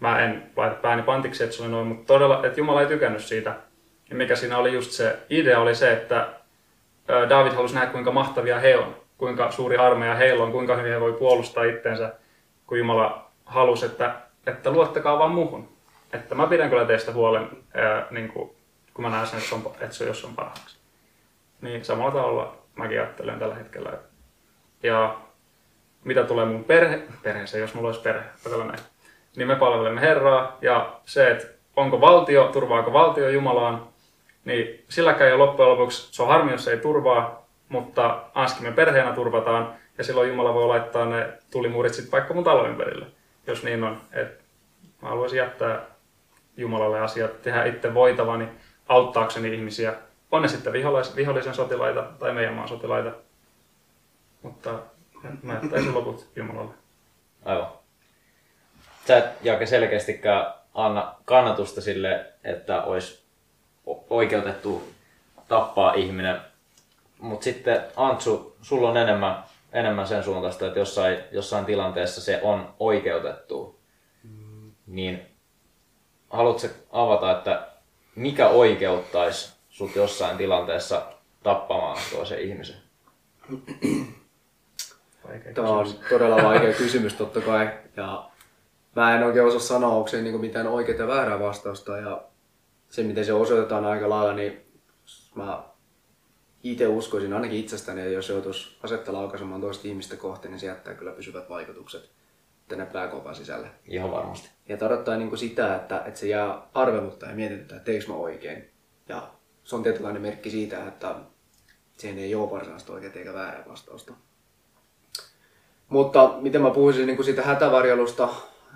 Mä 0.00 0.24
en 0.24 0.50
laita 0.56 0.74
pääni 0.74 1.02
pantiksi, 1.02 1.44
että 1.44 1.56
se 1.56 1.62
oli 1.62 1.70
noin, 1.70 1.86
mutta 1.86 2.06
todella, 2.06 2.46
että 2.46 2.60
Jumala 2.60 2.80
ei 2.80 2.86
tykännyt 2.86 3.24
siitä. 3.24 3.54
Ja 4.10 4.16
mikä 4.16 4.36
siinä 4.36 4.58
oli 4.58 4.72
just 4.72 4.90
se 4.90 5.18
idea 5.30 5.60
oli 5.60 5.74
se, 5.74 5.92
että 5.92 6.28
David 7.28 7.52
halusi 7.52 7.74
nähdä, 7.74 7.92
kuinka 7.92 8.12
mahtavia 8.12 8.60
he 8.60 8.76
on, 8.76 8.96
kuinka 9.18 9.50
suuri 9.50 9.76
armeija 9.76 10.14
heillä 10.14 10.44
on, 10.44 10.52
kuinka 10.52 10.76
hyvin 10.76 10.92
he 10.92 11.00
voi 11.00 11.12
puolustaa 11.12 11.64
itteensä, 11.64 12.14
kun 12.66 12.78
Jumala 12.78 13.30
halusi, 13.44 13.86
että, 13.86 14.14
että 14.46 14.70
luottakaa 14.70 15.18
vaan 15.18 15.30
muuhun. 15.30 15.68
Että 16.12 16.34
mä 16.34 16.46
pidän 16.46 16.70
kyllä 16.70 16.84
teistä 16.84 17.12
huolen, 17.12 17.48
ää, 17.74 18.06
niin 18.10 18.28
kuin, 18.28 18.50
kun 18.94 19.04
mä 19.04 19.10
näen 19.10 19.26
sen, 19.26 19.38
että 19.38 19.48
se 19.48 19.54
on, 19.54 19.72
että 19.80 19.96
se 19.96 20.04
on, 20.04 20.08
jos 20.08 20.24
on 20.24 20.34
parhaaksi. 20.34 20.76
Niin 21.60 21.84
samalla 21.84 22.12
tavalla 22.12 22.56
mäkin 22.74 23.00
ajattelen 23.00 23.38
tällä 23.38 23.54
hetkellä. 23.54 23.92
Ja 24.82 25.16
mitä 26.04 26.24
tulee 26.24 26.44
mun 26.44 26.64
perhe, 26.64 27.02
perheeseen, 27.22 27.60
jos 27.60 27.74
mulla 27.74 27.88
olisi 27.88 28.00
perhe, 28.00 28.24
näin, 28.66 28.78
niin 29.36 29.48
me 29.48 29.56
palvelemme 29.56 30.00
Herraa. 30.00 30.58
Ja 30.62 31.00
se, 31.04 31.30
että 31.30 31.46
onko 31.76 32.00
valtio, 32.00 32.48
turvaako 32.52 32.92
valtio 32.92 33.28
Jumalaan, 33.28 33.88
niin 34.46 34.84
silläkään 34.88 35.30
jo 35.30 35.38
loppujen 35.38 35.70
lopuksi, 35.70 36.08
se 36.12 36.22
on 36.22 36.28
harmi, 36.28 36.52
jos 36.52 36.68
ei 36.68 36.78
turvaa, 36.78 37.46
mutta 37.68 38.22
ainakin 38.34 38.62
me 38.62 38.72
perheenä 38.72 39.12
turvataan, 39.12 39.74
ja 39.98 40.04
silloin 40.04 40.28
Jumala 40.28 40.54
voi 40.54 40.66
laittaa 40.66 41.04
ne 41.04 41.28
tulimuurit 41.50 41.94
sitten 41.94 42.12
vaikka 42.12 42.34
mun 42.34 42.44
talon 42.44 42.70
ympärille, 42.70 43.06
jos 43.46 43.64
niin 43.64 43.84
on. 43.84 44.00
Et 44.12 44.40
mä 45.02 45.08
haluaisin 45.08 45.38
jättää 45.38 45.80
Jumalalle 46.56 47.00
asiat, 47.00 47.42
tehdä 47.42 47.64
itse 47.64 47.94
voitavani 47.94 48.48
auttaakseni 48.88 49.54
ihmisiä 49.54 49.94
on 50.30 50.42
ne 50.42 50.48
sitten 50.48 50.72
vihollis, 50.72 51.16
vihollisen 51.16 51.54
sotilaita 51.54 52.02
tai 52.02 52.32
meidän 52.32 52.54
maan 52.54 52.68
sotilaita. 52.68 53.12
Mutta 54.42 54.78
mä 55.42 55.54
jättäisin 55.62 55.94
loput 55.94 56.26
Jumalalle. 56.36 56.74
Aivan. 57.44 57.68
Sä 59.06 59.18
et 59.18 59.24
Jake 59.42 59.66
selkeästikään 59.66 60.54
anna 60.74 61.14
kannatusta 61.24 61.80
sille, 61.80 62.32
että 62.44 62.82
olisi 62.82 63.25
oikeutettu 64.10 64.82
tappaa 65.48 65.94
ihminen. 65.94 66.40
Mutta 67.18 67.44
sitten 67.44 67.82
Antsu, 67.96 68.56
sulla 68.62 68.90
on 68.90 68.96
enemmän, 68.96 69.44
enemmän 69.72 70.06
sen 70.06 70.24
suuntaista, 70.24 70.66
että 70.66 70.78
jossain, 70.78 71.18
jossain 71.32 71.64
tilanteessa 71.64 72.20
se 72.20 72.40
on 72.42 72.74
oikeutettu. 72.78 73.80
Mm. 74.22 74.72
Niin 74.86 75.26
haluatko 76.30 76.66
avata, 76.92 77.32
että 77.32 77.66
mikä 78.14 78.48
oikeuttaisi 78.48 79.52
sut 79.68 79.96
jossain 79.96 80.36
tilanteessa 80.36 81.02
tappamaan 81.42 81.98
toisen 82.12 82.40
ihmisen? 82.40 82.76
Tämä 85.54 85.68
on 85.68 85.86
todella 86.08 86.42
vaikea 86.42 86.72
kysymys 86.82 87.14
totta 87.14 87.40
kai. 87.40 87.70
Ja 87.96 88.30
mä 88.96 89.16
en 89.16 89.22
oikein 89.22 89.46
osaa 89.46 89.60
sanoa, 89.60 89.90
onko 89.90 90.08
se 90.08 90.22
niin 90.22 90.40
mitään 90.40 90.66
oikeaa 90.66 90.98
ja 90.98 91.06
väärää 91.06 91.40
vastausta. 91.40 91.98
Ja 91.98 92.22
se, 92.96 93.02
miten 93.02 93.24
se 93.24 93.32
osoitetaan 93.32 93.84
aika 93.84 94.08
lailla, 94.08 94.34
niin 94.34 94.60
mä 95.34 95.62
itse 96.62 96.88
uskoisin 96.88 97.32
ainakin 97.32 97.58
itsestäni, 97.58 98.00
että 98.00 98.12
jos 98.12 98.28
joutuisi 98.28 98.76
asetta 98.82 99.12
laukaisemaan 99.12 99.60
toista 99.60 99.88
ihmistä 99.88 100.16
kohti, 100.16 100.48
niin 100.48 100.60
se 100.60 100.66
jättää 100.66 100.94
kyllä 100.94 101.12
pysyvät 101.12 101.48
vaikutukset 101.48 102.10
tänne 102.68 102.86
pääkopan 102.86 103.34
sisälle. 103.34 103.68
Ihan 103.88 104.10
varmasti. 104.10 104.50
Ja 104.68 104.76
tarkoittaa 104.76 105.16
niin 105.16 105.38
sitä, 105.38 105.76
että, 105.76 106.02
että 106.06 106.20
se 106.20 106.28
jää 106.28 106.62
arvelutta 106.74 107.26
ja 107.26 107.34
mietityttää, 107.34 107.76
että 107.76 107.84
teekö 107.84 108.06
mä 108.08 108.14
oikein. 108.14 108.70
Ja 109.08 109.30
se 109.64 109.76
on 109.76 109.82
tietynlainen 109.82 110.22
merkki 110.22 110.50
siitä, 110.50 110.88
että 110.88 111.14
siihen 111.96 112.18
ei 112.18 112.34
ole 112.34 112.50
varsinaista 112.50 112.92
oikeaa 112.92 113.12
eikä 113.14 113.34
väärää 113.34 113.64
vastausta. 113.68 114.14
Mutta 115.88 116.34
miten 116.40 116.62
mä 116.62 116.70
puhuisin 116.70 117.06
niin 117.06 117.16
kuin 117.16 117.24
siitä 117.24 117.42
hätävarjelusta 117.42 118.28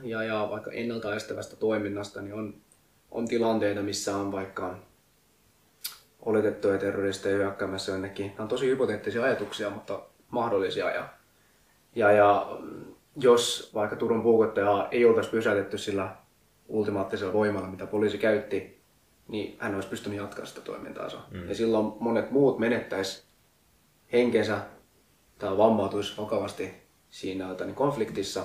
ja, 0.03 0.23
ja 0.23 0.49
vaikka 0.51 0.71
ennaltaestävästä 0.71 1.57
toiminnasta, 1.57 2.21
niin 2.23 2.35
on, 2.35 2.55
on 3.11 3.29
tilanteita, 3.29 3.83
missä 3.83 4.17
on 4.17 4.33
vaikka 4.33 4.79
oletettuja 6.21 6.79
terroristeja 6.79 7.37
hyökkäämässä 7.37 7.93
jonnekin. 7.93 8.27
Nämä 8.27 8.43
on 8.43 8.49
tosi 8.49 8.67
hypoteettisia 8.67 9.23
ajatuksia, 9.23 9.71
mutta 9.71 10.01
mahdollisia. 10.31 10.91
Ja, 10.91 11.09
ja, 11.95 12.13
ja 12.13 12.59
jos 13.17 13.71
vaikka 13.75 13.97
Turun 13.97 14.23
puukottajaa 14.23 14.89
ei 14.91 15.05
oltaisi 15.05 15.31
pysäytetty 15.31 15.79
sillä 15.79 16.17
ultimaattisella 16.69 17.33
voimalla, 17.33 17.69
mitä 17.69 17.87
poliisi 17.87 18.19
käytti, 18.19 18.81
niin 19.29 19.57
hän 19.61 19.75
olisi 19.75 19.89
pystynyt 19.89 20.19
jatkaa 20.19 20.47
sitä 20.47 20.61
toimintaansa. 20.61 21.19
Mm. 21.31 21.49
Ja 21.49 21.55
silloin 21.55 21.93
monet 22.01 22.31
muut 22.31 22.59
menettäisi 22.59 23.23
henkensä 24.13 24.61
tai 25.39 25.57
vammautuisi 25.57 26.17
vakavasti 26.19 26.75
siinä 27.11 27.57
niin 27.65 27.75
konfliktissa. 27.75 28.45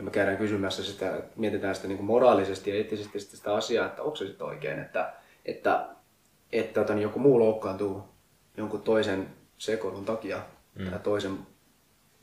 Ja 0.00 0.04
me 0.04 0.10
käydään 0.10 0.36
kysymässä 0.36 0.84
sitä, 0.84 1.22
mietitään 1.36 1.74
sitä 1.74 1.88
niin 1.88 1.96
kuin 1.96 2.06
moraalisesti 2.06 2.70
ja 2.70 2.76
eettisesti 2.76 3.20
sitä 3.20 3.54
asiaa, 3.54 3.86
että 3.86 4.02
onko 4.02 4.16
se 4.16 4.26
sitten 4.26 4.46
oikein, 4.46 4.78
että, 4.78 5.12
että, 5.44 5.86
että, 6.52 6.80
että 6.80 6.92
joku 6.92 7.18
muu 7.18 7.38
loukkaantuu 7.38 8.02
jonkun 8.56 8.82
toisen 8.82 9.28
sekoilun 9.58 10.04
takia 10.04 10.42
mm. 10.74 10.90
tai 10.90 10.98
toisen 10.98 11.38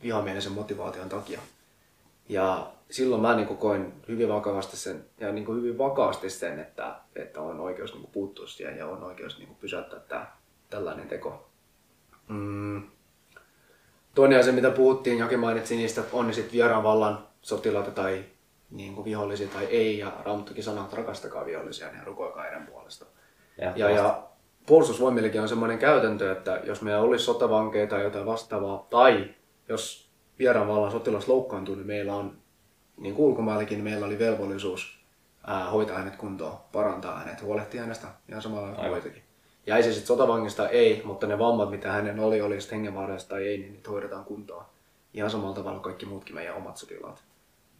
vihamielisen 0.03 0.51
motivaation 0.51 1.09
takia. 1.09 1.39
Ja 2.29 2.71
silloin 2.91 3.21
mä 3.21 3.35
niin 3.35 3.47
koin 3.47 3.93
hyvin 4.07 4.29
vakavasti 4.29 4.77
sen, 4.77 5.05
ja 5.19 5.31
niin 5.31 5.55
hyvin 5.55 5.77
vakaasti 5.77 6.29
sen, 6.29 6.59
että, 6.59 6.95
että 7.15 7.41
on 7.41 7.59
oikeus 7.59 7.93
niin 7.93 8.09
puuttua 8.11 8.47
siihen 8.47 8.77
ja 8.77 8.87
on 8.87 9.03
oikeus 9.03 9.39
niin 9.39 9.55
pysäyttää 9.55 9.99
tämä, 9.99 10.27
tällainen 10.69 11.07
teko. 11.07 11.49
Mm. 12.27 12.83
Toinen 14.15 14.39
asia, 14.39 14.53
mitä 14.53 14.71
puhuttiin, 14.71 15.17
Jake 15.17 15.37
mainitsi 15.37 15.75
niistä, 15.75 16.03
on 16.13 16.27
ne 16.27 16.33
sitten 16.33 16.53
vieraan 16.53 16.83
vallan 16.83 17.27
sotilaita 17.47 17.91
tai 17.91 18.25
niin 18.71 18.95
kuin 18.95 19.05
vihollisia 19.05 19.47
tai 19.47 19.65
ei, 19.65 19.97
ja 19.97 20.11
Raamattukin 20.25 20.63
sanoo, 20.63 20.83
että 20.83 20.97
rakastakaa 20.97 21.45
vihollisia 21.45 21.87
ja 21.87 22.03
rukoilkaa 22.03 22.43
heidän 22.43 22.67
puolesta. 22.67 23.05
Ja, 23.61 23.73
ja, 23.75 23.89
ja 23.89 24.23
puolustusvoimillekin 24.65 25.41
on 25.41 25.49
sellainen 25.49 25.79
käytäntö, 25.79 26.31
että 26.31 26.61
jos 26.63 26.81
meillä 26.81 27.01
olisi 27.01 27.25
sotavankeja 27.25 27.87
tai 27.87 28.03
jotain 28.03 28.25
vastaavaa, 28.25 28.87
tai 28.89 29.29
jos 29.69 30.09
vieraan 30.39 30.67
vallan 30.67 30.91
sotilas 30.91 31.27
loukkaantuu, 31.27 31.75
niin 31.75 31.87
meillä 31.87 32.15
on, 32.15 32.37
niin 32.97 33.15
kuin 33.15 33.45
niin 33.69 33.83
meillä 33.83 34.05
oli 34.05 34.19
velvollisuus 34.19 34.99
ää, 35.47 35.69
hoitaa 35.69 35.97
hänet 35.97 36.15
kuntoon, 36.15 36.57
parantaa 36.71 37.19
hänet, 37.19 37.41
huolehtia 37.41 37.81
hänestä 37.81 38.07
ihan 38.29 38.41
samalla 38.41 38.75
kuin 38.75 38.89
hoitakin. 38.89 39.23
Jäi 39.67 39.83
se 39.83 39.91
sitten 39.91 40.07
sotavangista, 40.07 40.69
ei, 40.69 41.01
mutta 41.05 41.27
ne 41.27 41.39
vammat, 41.39 41.69
mitä 41.69 41.91
hänen 41.91 42.19
oli, 42.19 42.41
oli 42.41 42.61
sitten 42.61 42.75
hengenvaarallista 42.75 43.29
tai 43.29 43.47
ei, 43.47 43.57
niin 43.57 43.73
niitä 43.73 43.89
hoidetaan 43.89 44.25
kuntoon. 44.25 44.65
Ihan 45.13 45.29
samalla 45.29 45.55
tavalla 45.55 45.79
kaikki 45.79 46.05
muutkin 46.05 46.35
meidän 46.35 46.55
omat 46.55 46.77
sotilaat. 46.77 47.23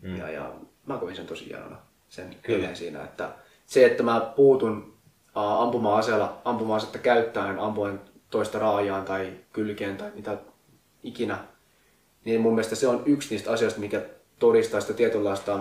Mm. 0.02 0.18
Ja, 0.18 0.32
ja 0.32 0.54
mä 0.86 0.98
koin 0.98 1.16
sen 1.16 1.28
tosi 1.28 1.46
hienona, 1.46 1.78
sen 2.08 2.36
Kyllä. 2.42 2.76
siinä, 2.76 3.04
että 3.04 3.30
se, 3.66 3.86
että 3.86 4.04
mä 4.04 4.34
puutun 4.36 4.98
ampuma-aseella, 5.36 6.42
ampuma-asetta 6.46 6.98
käyttäen, 6.98 7.60
ampuen 7.60 8.02
toista 8.30 8.60
raajaan 8.60 9.06
tai 9.06 9.34
kylkeen 9.54 9.98
tai 9.98 10.12
mitä 10.16 10.38
ikinä, 11.04 11.38
niin 12.26 12.42
mun 12.42 12.54
mielestä 12.56 12.76
se 12.76 12.88
on 12.88 13.04
yksi 13.06 13.30
niistä 13.30 13.52
asioista, 13.52 13.80
mikä 13.80 14.02
todistaa 14.40 14.82
sitä 14.82 14.94
tietynlaista, 14.94 15.60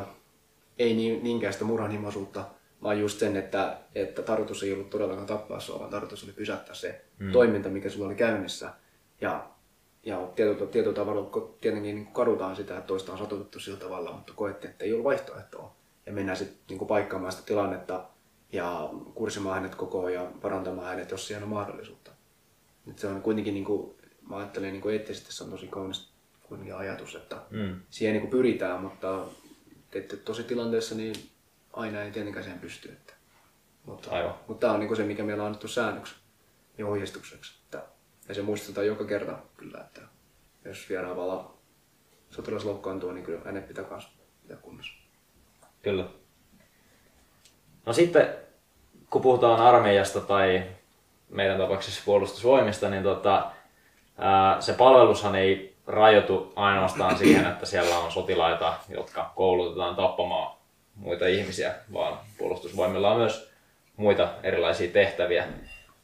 ei 0.78 0.94
niin, 0.94 1.24
niinkään 1.24 1.52
sitä 1.52 1.64
murhanhimoisuutta, 1.64 2.44
vaan 2.82 3.00
just 3.00 3.18
sen, 3.18 3.36
että, 3.36 3.76
että 3.94 4.22
tarkoitus 4.22 4.62
ei 4.62 4.72
ollut 4.72 4.90
todellakaan 4.90 5.26
tappaa 5.26 5.60
sua, 5.60 5.78
vaan 5.78 5.90
tarkoitus 5.90 6.24
oli 6.24 6.32
pysäyttää 6.32 6.74
se 6.74 7.04
mm. 7.18 7.32
toiminta, 7.32 7.68
mikä 7.68 7.90
sulla 7.90 8.06
oli 8.06 8.14
käynnissä. 8.14 8.70
Ja, 9.20 9.50
ja 10.06 10.28
tietyllä, 10.36 10.66
tietyllä 10.66 10.94
tavalla 10.94 11.30
tietenkin 11.60 11.94
niin 11.94 12.06
kadutaan 12.06 12.56
sitä, 12.56 12.76
että 12.78 12.86
toista 12.86 13.12
on 13.12 13.18
satutettu 13.18 13.60
sillä 13.60 13.78
tavalla, 13.78 14.12
mutta 14.12 14.32
koettiin, 14.32 14.70
että 14.70 14.84
ei 14.84 14.92
ollut 14.92 15.04
vaihtoehtoa. 15.04 15.75
Ja 16.06 16.12
mennään 16.12 16.38
sitten 16.38 16.78
niin 16.78 16.86
paikkaamaan 16.86 17.32
sitä 17.32 17.46
tilannetta 17.46 18.04
ja 18.52 18.90
kurssimaan 19.14 19.54
hänet 19.54 19.75
koko 19.75 20.08
ja 20.08 20.30
parantamaan 20.42 20.88
hänet, 20.88 21.10
jos 21.10 21.26
siihen 21.26 21.42
on 21.42 21.48
mahdollisuutta. 21.48 22.10
Et 22.90 22.98
se 22.98 23.06
on 23.06 23.22
kuitenkin, 23.22 23.54
niin 23.54 23.64
kuin, 23.64 23.96
mä 24.28 24.36
ajattelen 24.36 24.72
niin 24.72 24.90
eettisesti, 24.90 25.32
se 25.32 25.44
on 25.44 25.50
tosi 25.50 25.66
kaunis 25.66 26.08
kuitenkin 26.42 26.76
ajatus, 26.76 27.14
että 27.14 27.36
mm. 27.50 27.80
siihen 27.90 28.12
niin 28.12 28.20
kuin 28.20 28.30
pyritään, 28.30 28.80
mutta 28.80 29.25
että 29.92 30.16
tosi 30.16 30.42
tilanteessa 30.42 30.94
niin 30.94 31.14
aina 31.72 32.02
ei 32.02 32.10
tietenkään 32.10 32.44
siihen 32.44 32.60
pysty. 32.60 32.88
Että, 32.88 33.12
mutta, 33.84 34.10
Aivan. 34.10 34.34
mutta 34.48 34.60
tämä 34.60 34.73
on 34.73 34.80
niin 34.80 34.88
kuin 34.88 34.97
se, 34.97 35.04
mikä 35.04 35.25
meillä 35.25 35.42
on 35.42 35.47
annettu 35.47 35.69
säännöksi 35.69 36.14
ja 36.78 36.86
ohjeistukseksi. 36.86 37.58
Että, 37.64 37.96
ja 38.28 38.34
se 38.34 38.43
muistetaan 38.43 38.86
joka 38.86 39.04
kerta 39.04 39.39
kyllä, 39.56 39.80
että 39.80 40.00
jos 40.65 40.89
vieraavalla 40.89 41.54
sotilas 42.30 42.65
loukkaantuu, 42.65 43.12
niin 43.12 43.25
kyllä 43.25 43.41
hänet 43.45 43.69
pitää 43.69 43.84
myös 43.91 44.08
pitää 44.43 44.56
kunnossa. 44.56 44.93
Kyllä. 45.82 46.04
No 47.86 47.93
sitten, 47.93 48.28
kun 49.10 49.23
puhutaan 49.23 49.60
armeijasta 49.60 50.21
tai 50.21 50.62
meidän 51.28 51.58
tapauksessa 51.58 52.02
puolustusvoimista, 52.04 52.91
niin 52.91 53.02
tota, 53.02 53.50
ää, 54.19 54.60
se 54.60 54.73
palvelushan 54.73 55.34
ei 55.34 55.76
rajoitu 55.86 56.52
ainoastaan 56.56 57.19
siihen, 57.23 57.47
että 57.47 57.67
siellä 57.67 57.99
on 57.99 58.12
sotilaita, 58.12 58.75
jotka 58.89 59.32
koulutetaan 59.36 59.97
tappamaan 59.97 60.56
muita 60.95 61.26
ihmisiä, 61.26 61.75
vaan 61.93 62.19
puolustusvoimilla 62.39 63.10
on 63.10 63.19
myös 63.19 63.50
muita 63.97 64.28
erilaisia 64.43 64.91
tehtäviä. 64.91 65.47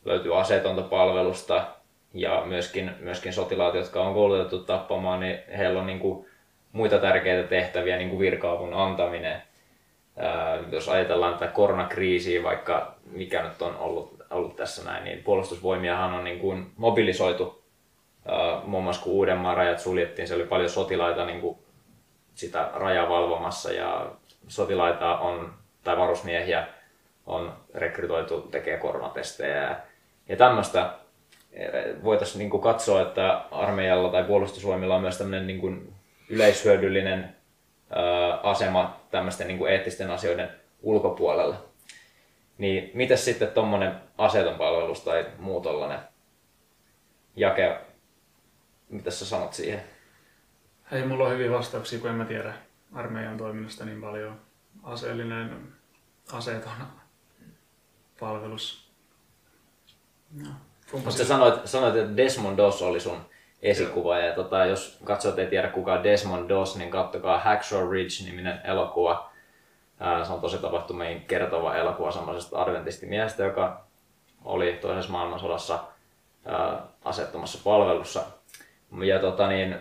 Löytyy 0.04 0.40
aseetonta 0.40 0.82
palvelusta 0.82 1.66
ja 2.14 2.42
myöskin, 2.46 2.90
myöskin 3.00 3.32
sotilaat, 3.32 3.74
jotka 3.74 4.02
on 4.02 4.14
koulutettu 4.14 4.58
tappamaan, 4.58 5.20
niin 5.20 5.38
heillä 5.58 5.80
on 5.80 5.86
niin 5.86 6.00
kuin 6.00 6.26
muita 6.72 6.98
tärkeitä 6.98 7.48
tehtäviä, 7.48 7.96
niin 7.96 8.08
kuin 8.08 8.20
virka-avun 8.20 8.74
antaminen. 8.74 9.42
Ää, 10.16 10.58
jos 10.70 10.88
ajatellaan 10.88 11.34
tätä 11.34 11.52
koronakriisiä, 11.52 12.42
vaikka 12.42 12.94
mikä 13.06 13.42
nyt 13.42 13.62
on 13.62 13.76
ollut, 13.76 14.22
ollut 14.30 14.56
tässä 14.56 14.84
näin, 14.84 15.04
niin 15.04 15.22
puolustusvoimiahan 15.22 16.14
on 16.14 16.24
niin 16.24 16.38
kuin 16.38 16.72
mobilisoitu 16.76 17.62
muun 18.64 18.84
muassa 18.84 19.02
kun 19.02 19.12
Uudenmaan 19.12 19.56
rajat 19.56 19.78
suljettiin, 19.78 20.28
se 20.28 20.34
oli 20.34 20.44
paljon 20.44 20.70
sotilaita 20.70 21.26
niin 21.26 21.40
kuin 21.40 21.58
sitä 22.34 22.70
rajaa 22.74 23.08
valvomassa 23.08 23.72
ja 23.72 24.12
sotilaita 24.48 25.18
on, 25.18 25.54
tai 25.84 25.98
varusmiehiä 25.98 26.66
on 27.26 27.56
rekrytoitu 27.74 28.40
tekemään 28.40 28.80
koronatestejä 28.80 29.56
ja, 29.56 29.76
ja 30.28 30.36
tämmöistä 30.36 30.90
voitaisiin 32.04 32.38
niin 32.38 32.50
kuin 32.50 32.62
katsoa, 32.62 33.02
että 33.02 33.44
armeijalla 33.50 34.10
tai 34.10 34.24
puolustusvoimilla 34.24 34.96
on 34.96 35.02
myös 35.02 35.18
tämmöinen 35.18 35.46
niin 35.46 35.60
kuin 35.60 35.94
yleishyödyllinen 36.28 37.36
asema 38.42 39.00
tämmöisten 39.10 39.46
niin 39.46 39.58
kuin 39.58 39.72
eettisten 39.72 40.10
asioiden 40.10 40.50
ulkopuolella. 40.82 41.64
Niin 42.58 42.90
miten 42.94 43.18
sitten 43.18 43.48
tuommoinen 43.48 43.94
aseeton 44.18 44.54
palvelus 44.54 45.00
tai 45.00 45.26
muu 45.38 45.60
tollainen 45.60 45.98
jake 47.36 47.80
mitä 48.92 49.10
sä 49.10 49.26
sanot 49.26 49.52
siihen? 49.52 49.82
Hei, 50.90 51.06
mulla 51.06 51.24
on 51.24 51.32
hyviä 51.32 51.50
vastauksia, 51.50 51.98
kun 51.98 52.10
en 52.10 52.16
mä 52.16 52.24
tiedä 52.24 52.54
armeijan 52.92 53.36
toiminnasta 53.36 53.84
niin 53.84 54.00
paljon. 54.00 54.40
Aseellinen, 54.82 55.72
aseeton 56.32 56.72
palvelus. 58.20 58.92
No. 60.32 60.50
Mutta 60.92 61.10
sä 61.10 61.24
sanoit, 61.24 61.60
sanoit, 61.64 61.96
että 61.96 62.16
Desmond 62.16 62.56
Doss 62.56 62.82
oli 62.82 63.00
sun 63.00 63.20
esikuva. 63.62 64.18
Ja 64.18 64.34
tota, 64.34 64.66
jos 64.66 64.98
katsot 65.04 65.38
ei 65.38 65.46
tiedä 65.46 65.68
kuka 65.68 65.92
on 65.92 66.04
Desmond 66.04 66.48
Doss, 66.48 66.76
niin 66.76 66.90
kattokaa 66.90 67.38
Hacksaw 67.38 67.90
Ridge-niminen 67.90 68.60
elokuva. 68.64 69.32
Se 70.26 70.32
on 70.32 70.40
tosi 70.40 70.58
tapahtumiin 70.58 71.20
kertova 71.20 71.76
elokuva 71.76 72.10
semmoisesta 72.10 72.62
adventistimiestä, 72.62 73.42
joka 73.42 73.84
oli 74.44 74.72
toisessa 74.72 75.12
maailmansodassa 75.12 75.78
asettomassa 77.04 77.58
palvelussa 77.64 78.22
ja 79.04 79.18
tota 79.18 79.48
niin, 79.48 79.76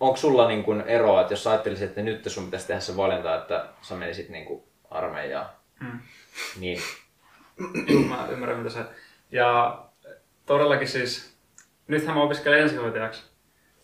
onko 0.00 0.16
sulla 0.16 0.48
niin 0.48 0.64
kuin 0.64 0.80
eroa, 0.80 1.20
että 1.20 1.32
jos 1.32 1.46
ajattelisit, 1.46 1.88
että 1.88 2.02
nyt 2.02 2.24
sun 2.26 2.44
pitäisi 2.44 2.66
tehdä 2.66 2.80
se 2.80 2.96
valinta, 2.96 3.34
että 3.34 3.66
sä 3.82 3.94
menisit 3.94 4.28
niin 4.28 4.44
kuin 4.44 4.62
armeijaan, 4.90 5.46
mm. 5.80 6.00
niin... 6.60 6.80
Mä 8.08 8.26
ymmärrän 8.30 8.58
mitä 8.58 8.70
se... 8.70 8.80
Ja 9.30 9.78
todellakin 10.48 10.88
siis, 10.88 11.38
nythän 11.88 12.16
mä 12.16 12.22
opiskelen 12.22 12.60
ensihoitajaksi. 12.60 13.24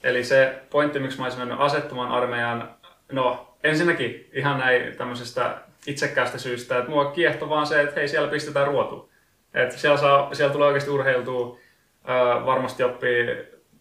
Eli 0.03 0.25
se 0.25 0.63
pointti, 0.71 0.99
miksi 0.99 1.19
mä 1.19 1.25
olisin 1.25 1.41
mennyt 1.41 1.61
asettumaan 1.61 2.13
armeijan, 2.13 2.75
no 3.13 3.57
ensinnäkin 3.65 4.31
ihan 4.33 4.59
näin 4.59 4.97
tämmöisestä 4.97 5.57
itsekkäästä 5.87 6.39
syystä, 6.39 6.79
että 6.79 6.91
mua 6.91 7.11
kiehtoo 7.11 7.49
vaan 7.49 7.67
se, 7.67 7.83
että 7.83 7.95
hei 7.95 8.09
siellä 8.09 8.29
pistetään 8.29 8.67
ruotu. 8.67 9.13
Että 9.55 9.77
siellä, 9.77 9.97
saa, 9.97 10.35
siellä 10.35 10.53
tulee 10.53 10.69
oikeasti 10.69 10.91
urheiltua, 10.91 11.59
varmasti 12.47 12.83
oppii 12.83 13.27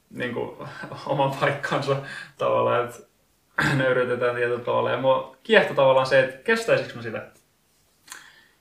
niin 0.10 0.34
kuin, 0.34 0.58
oman 1.06 1.32
paikkansa 1.40 1.96
tavallaan, 2.38 2.86
että 2.86 3.00
nöyrytetään 3.78 4.36
tietyllä 4.36 4.64
tavalla. 4.64 4.92
Ja 4.92 4.98
mua 4.98 5.36
kiehtoi 5.44 5.76
tavallaan 5.76 6.08
se, 6.08 6.20
että 6.20 6.44
kestäisikö 6.44 6.96
mä 6.96 7.02
sitä. 7.02 7.28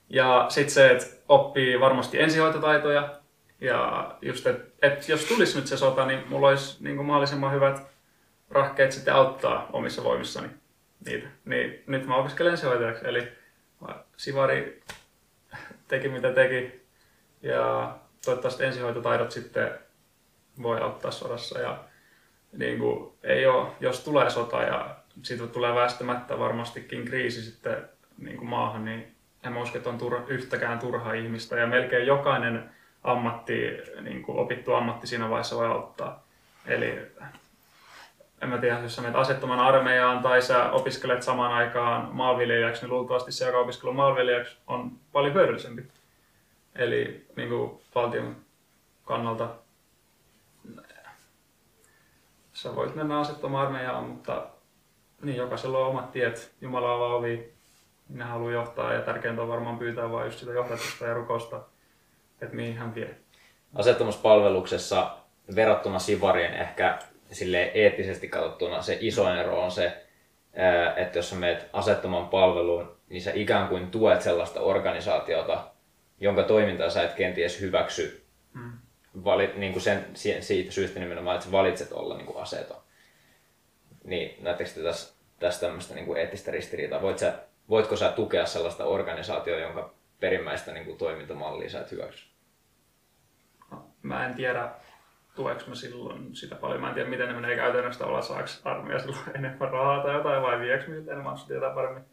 Ja 0.09 0.47
sitten 0.49 0.75
se, 0.75 0.91
että 0.91 1.07
oppii 1.29 1.81
varmasti 1.81 2.21
ensihoitotaitoja. 2.21 3.22
Ja 3.63 4.15
just, 4.23 4.47
että 4.47 4.87
et 4.87 5.09
jos 5.09 5.25
tulisi 5.25 5.59
nyt 5.59 5.67
se 5.67 5.77
sota, 5.77 6.07
niin 6.07 6.25
mulla 6.29 6.49
olisi 6.49 6.85
niin 6.85 6.97
kuin 6.97 7.07
mahdollisimman 7.07 7.53
hyvät 7.53 7.83
rahkeet 8.51 8.93
sitten 8.93 9.15
auttaa 9.15 9.69
omissa 9.73 10.05
voimissani 10.05 10.49
niitä. 11.07 11.29
Niin 11.45 11.83
nyt 11.87 12.07
mä 12.07 12.17
opiskelen 12.17 12.51
ensihoitajaksi, 12.51 13.09
eli 13.09 13.29
Sivari 14.17 14.83
teki 15.89 16.09
mitä 16.09 16.33
teki. 16.33 16.83
Ja 17.43 17.97
toivottavasti 18.25 18.65
ensihoitotaidot 18.65 19.31
sitten 19.31 19.71
voi 20.63 20.81
auttaa 20.81 21.11
sodassa. 21.11 21.61
Ja 21.61 21.85
niin 22.53 22.79
kuin, 22.79 23.13
ei 23.23 23.47
ole, 23.47 23.69
jos 23.81 24.01
tulee 24.05 24.31
sota 24.31 24.63
ja 24.63 24.97
siitä 25.23 25.47
tulee 25.47 25.75
väistämättä 25.75 26.39
varmastikin 26.39 27.05
kriisi 27.05 27.43
sitten 27.43 27.89
niin 28.19 28.37
kuin 28.37 28.49
maahan, 28.49 28.85
niin 28.85 29.17
en 29.45 29.53
mä 29.53 29.63
usko, 29.63 29.79
että 29.79 29.91
on 29.91 29.99
turha, 29.99 30.25
yhtäkään 30.29 30.79
turhaa 30.79 31.13
ihmistä. 31.13 31.57
Ja 31.57 31.67
melkein 31.67 32.07
jokainen 32.07 32.71
ammatti, 33.05 33.71
niin 34.01 34.23
kuin 34.23 34.39
opittu 34.39 34.75
ammatti 34.75 35.07
siinä 35.07 35.31
vaiheessa 35.31 35.57
voi 35.57 35.67
auttaa. 35.67 36.23
Eli 36.67 36.99
en 38.43 38.49
mä 38.49 38.59
tiedä, 38.59 38.79
jos 38.79 38.97
sä 38.97 39.03
menet 39.03 39.17
asettoman 39.17 39.59
armeijaan 39.59 40.23
tai 40.23 40.43
sä 40.43 40.71
opiskelet 40.71 41.23
samaan 41.23 41.53
aikaan 41.53 42.09
maanviljelijäksi, 42.13 42.83
niin 42.83 42.93
luultavasti 42.93 43.33
se, 43.33 43.47
joka 43.47 43.59
opiskelee 43.59 43.95
maanviljelijäksi, 43.95 44.57
on 44.67 44.93
paljon 45.13 45.35
hyödyllisempi. 45.35 45.83
Eli 46.75 47.27
niin 47.37 47.49
kuin 47.49 47.81
valtion 47.95 48.37
kannalta 49.05 49.49
sä 52.53 52.77
voit 52.77 52.95
mennä 52.95 53.21
asettomaan 53.21 53.67
armeijaan, 53.67 54.05
mutta 54.05 54.47
niin, 55.23 55.37
jokaisella 55.37 55.79
on 55.79 55.87
omat 55.87 56.13
tiet. 56.13 56.55
Jumala 56.61 56.95
avaa 56.95 57.15
ovi, 57.15 57.53
ne 58.09 58.25
haluaa 58.25 58.53
johtaa 58.53 58.93
ja 58.93 59.01
tärkeintä 59.01 59.43
on 59.43 59.49
varmaan 59.49 59.79
pyytää 59.79 60.11
vain 60.11 60.27
just 60.27 60.39
sitä 60.39 60.53
johdatusta 60.53 61.07
ja 61.07 61.15
rukosta, 61.15 61.61
että 62.43 62.57
mihin 62.57 62.77
hän 62.77 62.95
vie. 62.95 63.15
Asettomuspalveluksessa 63.75 65.17
verrattuna 65.57 65.99
Sivarien 65.99 66.55
ehkä 66.55 66.99
sille 67.31 67.63
eettisesti 67.75 68.29
katsottuna 68.29 68.83
se 68.83 68.99
isoin 69.01 69.37
ero 69.37 69.63
on 69.63 69.71
se, 69.71 70.03
että 70.97 71.19
jos 71.19 71.31
sä 71.31 71.37
meet 71.37 71.69
asettoman 71.73 72.29
palveluun, 72.29 72.97
niin 73.09 73.23
sä 73.23 73.31
ikään 73.35 73.69
kuin 73.69 73.91
tuet 73.91 74.23
sellaista 74.23 74.61
organisaatiota, 74.61 75.65
jonka 76.21 76.43
toimintaa 76.43 76.91
sä 76.91 77.03
et 77.03 77.13
kenties 77.13 77.61
hyväksy 77.61 78.25
mm. 78.55 78.73
Vali, 79.25 79.53
niin 79.57 79.73
kuin 79.73 79.83
sen, 79.83 80.07
siitä 80.41 80.73
syystä 80.73 81.01
nimenomaan, 81.01 81.35
että 81.35 81.47
sä 81.47 81.53
valitset 81.53 81.93
olla 81.93 82.17
niin 82.17 82.27
kuin 82.27 82.43
aseeton. 82.43 82.83
Niin 84.05 84.45
näettekö 84.45 84.71
te 84.71 84.83
tässä, 84.83 85.15
tässä 85.39 85.61
tämmöistä 85.61 85.95
niin 85.95 86.07
kuin 86.07 86.21
eettistä 86.21 86.51
ristiriitaa? 86.51 87.03
Voit 87.03 87.19
sä, 87.19 87.35
voitko 87.69 87.97
sä 87.97 88.13
tukea 88.13 88.47
sellaista 88.47 88.85
organisaatiota, 88.85 89.61
jonka 89.61 89.95
perimmäistä 90.21 90.73
niin 90.73 90.87
kuin 90.87 90.99
toimintamallia 90.99 91.71
sä 91.71 91.81
et 91.81 91.91
hyväksy? 91.91 92.32
No, 94.03 94.09
mä 94.09 94.27
en 94.27 94.35
tiedä, 94.35 94.69
tueks 95.37 95.67
mä 95.67 95.75
silloin 95.75 96.37
sitä 96.37 96.55
paljon. 96.55 96.81
Mä 96.81 96.89
en 96.89 96.95
tiedä, 96.95 97.11
miten 97.11 97.29
ne 97.29 97.35
menee 97.35 97.57
käytännössä 97.57 97.99
tavallaan, 97.99 98.23
saako 98.23 98.49
armeija 98.65 98.99
silloin 98.99 99.21
enemmän 99.39 99.71
rahaa 99.71 100.03
tai 100.03 100.15
jotain, 100.15 100.43
vai 100.43 100.61
vieks 100.61 100.87
mä 100.89 100.95
siltä 100.95 101.13
enemmän, 101.13 101.37
tietää 101.49 101.75
paremmin. 101.75 102.05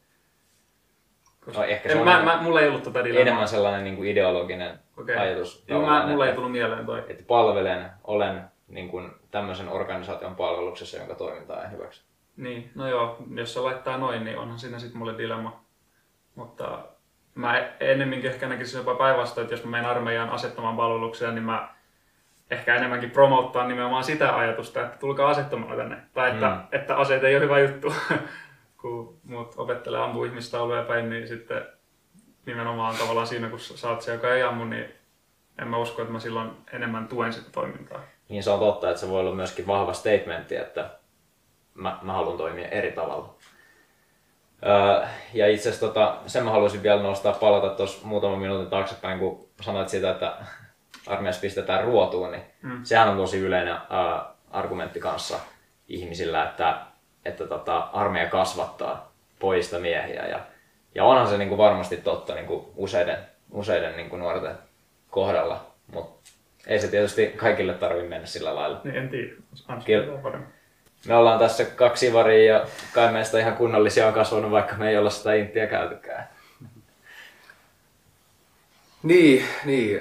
Koska... 1.45 1.61
No, 1.61 1.67
ehkä 1.67 1.89
se 1.89 1.93
en, 1.93 1.99
on 1.99 2.05
mä, 2.05 2.23
mä, 2.23 2.41
mulla 2.41 2.61
ei 2.61 2.67
ollut 2.67 2.83
tätä 2.83 3.03
dilemmaa. 3.03 3.21
Enemmän 3.21 3.47
sellainen 3.47 3.83
niin 3.83 3.95
kuin 3.95 4.09
ideologinen 4.09 4.79
okay. 4.97 5.15
ajatus. 5.15 5.63
Joo, 5.67 5.85
mä, 5.85 6.05
mulla 6.07 6.25
että, 6.25 6.31
ei 6.31 6.35
tullut 6.35 6.51
mieleen 6.51 6.85
toi. 6.85 7.03
Että 7.07 7.23
palvelen, 7.27 7.89
olen 8.03 8.41
niin 8.67 8.89
kuin 8.89 9.11
tämmöisen 9.31 9.69
organisaation 9.69 10.35
palveluksessa, 10.35 10.97
jonka 10.97 11.15
toimintaa 11.15 11.63
en 11.63 11.71
hyväksy. 11.71 12.03
Niin, 12.37 12.71
no 12.75 12.87
joo, 12.87 13.17
jos 13.35 13.53
se 13.53 13.59
laittaa 13.59 13.97
noin, 13.97 14.25
niin 14.25 14.37
onhan 14.37 14.59
siinä 14.59 14.79
sitten 14.79 14.97
mulle 14.97 15.17
dilemma. 15.17 15.63
Mutta 16.35 16.79
mä 17.35 17.69
ennemminkin 17.79 18.31
ehkä 18.31 18.47
näkisin 18.47 18.77
jopa 18.77 18.95
päinvastoin, 18.95 19.45
että 19.45 19.53
jos 19.53 19.63
mä 19.63 19.71
menen 19.71 19.89
armeijan 19.89 20.29
asettamaan 20.29 20.77
palvelukseen, 20.77 21.35
niin 21.35 21.43
mä 21.43 21.69
ehkä 22.51 22.75
enemmänkin 22.75 23.11
promouttaa 23.11 23.67
nimenomaan 23.67 24.03
sitä 24.03 24.37
ajatusta, 24.37 24.85
että 24.85 24.97
tulkaa 24.97 25.29
asettomalla 25.29 25.75
tänne. 25.75 25.97
Tai 26.13 26.29
että, 26.29 26.49
mm. 26.49 26.61
että 26.71 26.95
aseet 26.95 27.23
ei 27.23 27.35
ole 27.35 27.43
hyvä 27.43 27.59
juttu. 27.59 27.93
Kun 28.81 29.19
muut 29.23 29.53
opettelee 29.57 30.01
ampua 30.01 30.25
ihmistauluja 30.25 30.83
päin, 30.83 31.09
niin 31.09 31.27
sitten 31.27 31.65
nimenomaan 32.45 32.95
tavallaan 32.95 33.27
siinä, 33.27 33.49
kun 33.49 33.59
sä 33.59 33.89
oot 33.89 34.01
se, 34.01 34.13
joka 34.13 34.33
ei 34.33 34.43
ammu, 34.43 34.65
niin 34.65 34.85
en 35.61 35.67
mä 35.67 35.77
usko, 35.77 36.01
että 36.01 36.13
mä 36.13 36.19
silloin 36.19 36.51
enemmän 36.73 37.07
tuen 37.07 37.33
sitä 37.33 37.51
toimintaa. 37.51 38.01
Niin 38.29 38.43
se 38.43 38.49
on 38.49 38.59
totta, 38.59 38.89
että 38.89 38.99
se 38.99 39.09
voi 39.09 39.19
olla 39.19 39.35
myöskin 39.35 39.67
vahva 39.67 39.93
statementti, 39.93 40.55
että 40.55 40.89
mä, 41.73 41.99
mä 42.01 42.13
haluan 42.13 42.37
toimia 42.37 42.67
eri 42.67 42.91
tavalla. 42.91 43.35
Öö, 44.65 45.07
ja 45.33 45.47
itse 45.47 45.69
asiassa 45.69 45.87
tota, 45.87 46.17
sen 46.27 46.43
mä 46.43 46.51
haluaisin 46.51 46.83
vielä 46.83 47.03
nostaa, 47.03 47.33
palata 47.33 47.69
tuossa 47.69 48.07
muutaman 48.07 48.39
minuutin 48.39 48.69
taaksepäin, 48.69 49.19
kun 49.19 49.49
sanoit 49.61 49.89
sitä, 49.89 50.11
että 50.11 50.37
armeijassa 51.07 51.41
pistetään 51.41 51.83
ruotuun, 51.83 52.31
niin 52.31 52.43
mm. 52.61 52.83
sehän 52.83 53.09
on 53.09 53.17
tosi 53.17 53.39
yleinen 53.39 53.73
äh, 53.73 54.21
argumentti 54.51 54.99
kanssa 54.99 55.39
ihmisillä, 55.87 56.43
että, 56.43 56.77
että 57.25 57.47
tota, 57.47 57.77
armeija 57.77 58.29
kasvattaa 58.29 59.11
poista 59.39 59.79
miehiä. 59.79 60.27
Ja, 60.27 60.39
ja 60.95 61.03
onhan 61.03 61.27
se 61.27 61.37
niin 61.37 61.49
kuin 61.49 61.57
varmasti 61.57 61.97
totta 61.97 62.35
niin 62.35 62.45
kuin 62.45 62.65
useiden, 62.75 63.17
useiden 63.51 63.97
niin 63.97 64.09
kuin 64.09 64.19
nuorten 64.19 64.55
kohdalla, 65.09 65.65
mutta 65.93 66.31
ei 66.67 66.79
se 66.79 66.87
tietysti 66.87 67.27
kaikille 67.27 67.73
tarvitse 67.73 68.09
mennä 68.09 68.27
sillä 68.27 68.55
lailla. 68.55 68.81
Niin, 68.83 68.95
en 68.95 69.09
tiedä. 69.09 69.31
Me 71.07 71.15
ollaan 71.15 71.39
tässä 71.39 71.65
kaksi 71.65 72.13
varia 72.13 72.53
ja 72.53 72.65
kai 72.93 73.11
meistä 73.11 73.39
ihan 73.39 73.57
kunnollisia 73.57 74.07
on 74.07 74.13
kasvanut, 74.13 74.51
vaikka 74.51 74.75
me 74.75 74.89
ei 74.89 74.97
olla 74.97 75.09
sitä 75.09 75.33
intiä 75.33 75.67
käytykään. 75.67 76.29
Niin, 79.03 79.45
niin. 79.65 79.99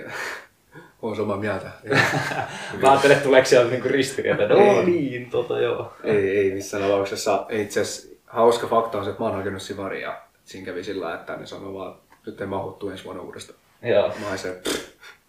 Olen 1.03 1.17
samaa 1.17 1.37
mieltä. 1.37 1.71
Mä 2.83 2.91
ajattelin, 2.91 3.17
että 3.17 3.25
tuleeko 3.25 3.49
siellä 3.49 3.71
niinku 3.71 3.89
ristiriita. 3.89 4.49
No 4.49 4.83
niin, 4.83 5.31
tota 5.31 5.61
joo. 5.61 5.93
Ei, 6.05 6.39
ei 6.39 6.51
missään 6.55 6.83
tapauksessa. 6.83 7.47
Itse 7.51 7.81
asiassa 7.81 8.09
hauska 8.27 8.67
fakta 8.67 8.99
on 8.99 9.05
se, 9.05 9.11
että 9.11 9.23
mä 9.23 9.29
oon 9.29 9.37
hakenut 9.37 9.63
Sivari 9.63 10.03
ja 10.03 10.23
siinä 10.45 10.67
kävi 10.67 10.85
sillä, 10.85 11.15
että 11.15 11.37
ne 11.37 11.47
sanoi 11.47 11.75
vaan, 11.75 11.93
että 11.93 12.31
nyt 12.31 12.41
ei 12.41 12.47
mahuttu 12.47 12.91
ensi 12.91 13.05
vuonna 13.05 13.23
uudestaan. 13.23 13.59
Joo. 13.83 14.13
Mä 14.31 14.37
se, 14.37 14.61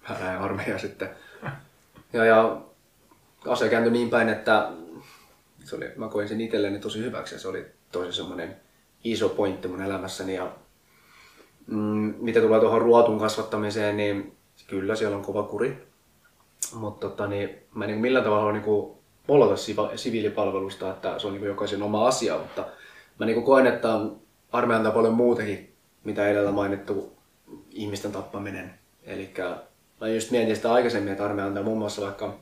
mä 0.10 0.15
näin 0.19 0.39
armeija 0.39 0.77
sitten. 0.77 1.10
Ja, 2.13 2.25
ja 2.25 2.62
asia 3.47 3.69
kääntyi 3.69 3.91
niin 3.93 4.10
päin, 4.10 4.29
että 4.29 4.71
se 5.63 5.75
oli, 5.75 5.91
mä 5.95 6.08
koin 6.08 6.27
sen 6.27 6.41
itselleni 6.41 6.79
tosi 6.79 6.99
hyväksi 6.99 7.36
ja 7.36 7.39
se 7.39 7.47
oli 7.47 7.65
tosi 7.91 8.13
semmoinen 8.13 8.55
iso 9.03 9.29
pointti 9.29 9.67
mun 9.67 9.82
elämässäni. 9.82 10.36
Ja, 10.36 10.51
mm, 11.67 12.13
mitä 12.19 12.41
tulee 12.41 12.60
tuohon 12.60 12.82
ruotun 12.82 13.19
kasvattamiseen, 13.19 13.97
niin 13.97 14.38
kyllä 14.69 14.95
siellä 14.95 15.17
on 15.17 15.23
kova 15.23 15.43
kuri. 15.43 15.88
Mutta 16.73 17.10
tota, 17.10 17.27
niin, 17.27 17.49
mä 17.75 17.86
en 17.86 17.97
millään 17.97 18.25
tavalla 18.25 18.51
niin 18.51 18.97
polata 19.27 19.55
siviilipalvelusta, 19.95 20.89
että 20.89 21.19
se 21.19 21.27
on 21.27 21.34
niin 21.34 21.45
jokaisen 21.45 21.84
oma 21.84 22.08
asia, 22.08 22.38
mutta 22.38 22.65
mä 23.19 23.25
niin 23.25 23.43
koen, 23.43 23.67
että 23.67 23.99
armeija 24.51 24.77
antaa 24.77 24.91
paljon 24.91 25.13
muutakin, 25.13 25.73
mitä 26.03 26.27
edellä 26.27 26.51
mainittu 26.51 27.13
ihmisten 27.71 28.12
tappaminen. 28.12 28.73
Eli 29.03 29.34
mä 30.01 30.08
just 30.08 30.32
mietin 30.32 30.55
sitä 30.55 30.73
aikaisemmin, 30.73 31.12
että 31.12 31.25
armeija 31.25 31.47
antaa 31.47 31.63
muun 31.63 31.77
muassa 31.77 32.01
vaikka, 32.01 32.39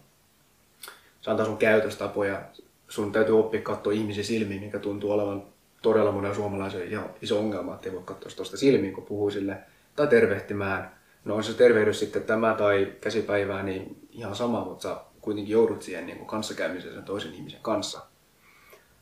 se 1.22 1.32
antaa 1.32 1.46
sun 1.46 1.58
käytöstapoja, 1.58 2.42
sun 2.88 3.12
täytyy 3.12 3.40
oppia 3.40 3.62
katsoa 3.62 3.94
ihmisiä 3.94 4.24
silmiin, 4.24 4.62
mikä 4.62 4.80
tuntuu 4.80 5.12
olevan 5.12 5.44
todella 5.82 6.12
monen 6.12 6.36
suomalaisen 6.36 6.92
ihan 6.92 7.10
iso 7.22 7.40
ongelma, 7.40 7.76
että 7.76 7.90
ei 7.90 7.96
voi 7.96 8.02
katsoa 8.06 8.32
tuosta 8.36 8.58
silmiin, 8.58 8.94
kun 8.94 9.06
puhuu 9.06 9.32
sille, 9.32 9.58
tai 9.96 10.08
tervehtimään, 10.08 10.97
No 11.28 11.36
on 11.36 11.44
se 11.44 11.54
tervehdys 11.54 12.00
sitten 12.00 12.24
tämä 12.24 12.54
tai 12.54 12.94
käsipäivää, 13.02 13.64
niin 13.64 14.08
ihan 14.12 14.36
sama, 14.36 14.66
mutta 14.66 14.90
sä 14.90 14.98
kuitenkin 15.22 15.52
joudut 15.52 15.82
siihen 15.82 16.06
niin 16.06 16.18
kuin 16.18 16.28
kanssakäymiseen 16.28 16.94
sen 16.94 17.04
toisen 17.04 17.34
ihmisen 17.34 17.62
kanssa. 17.62 18.02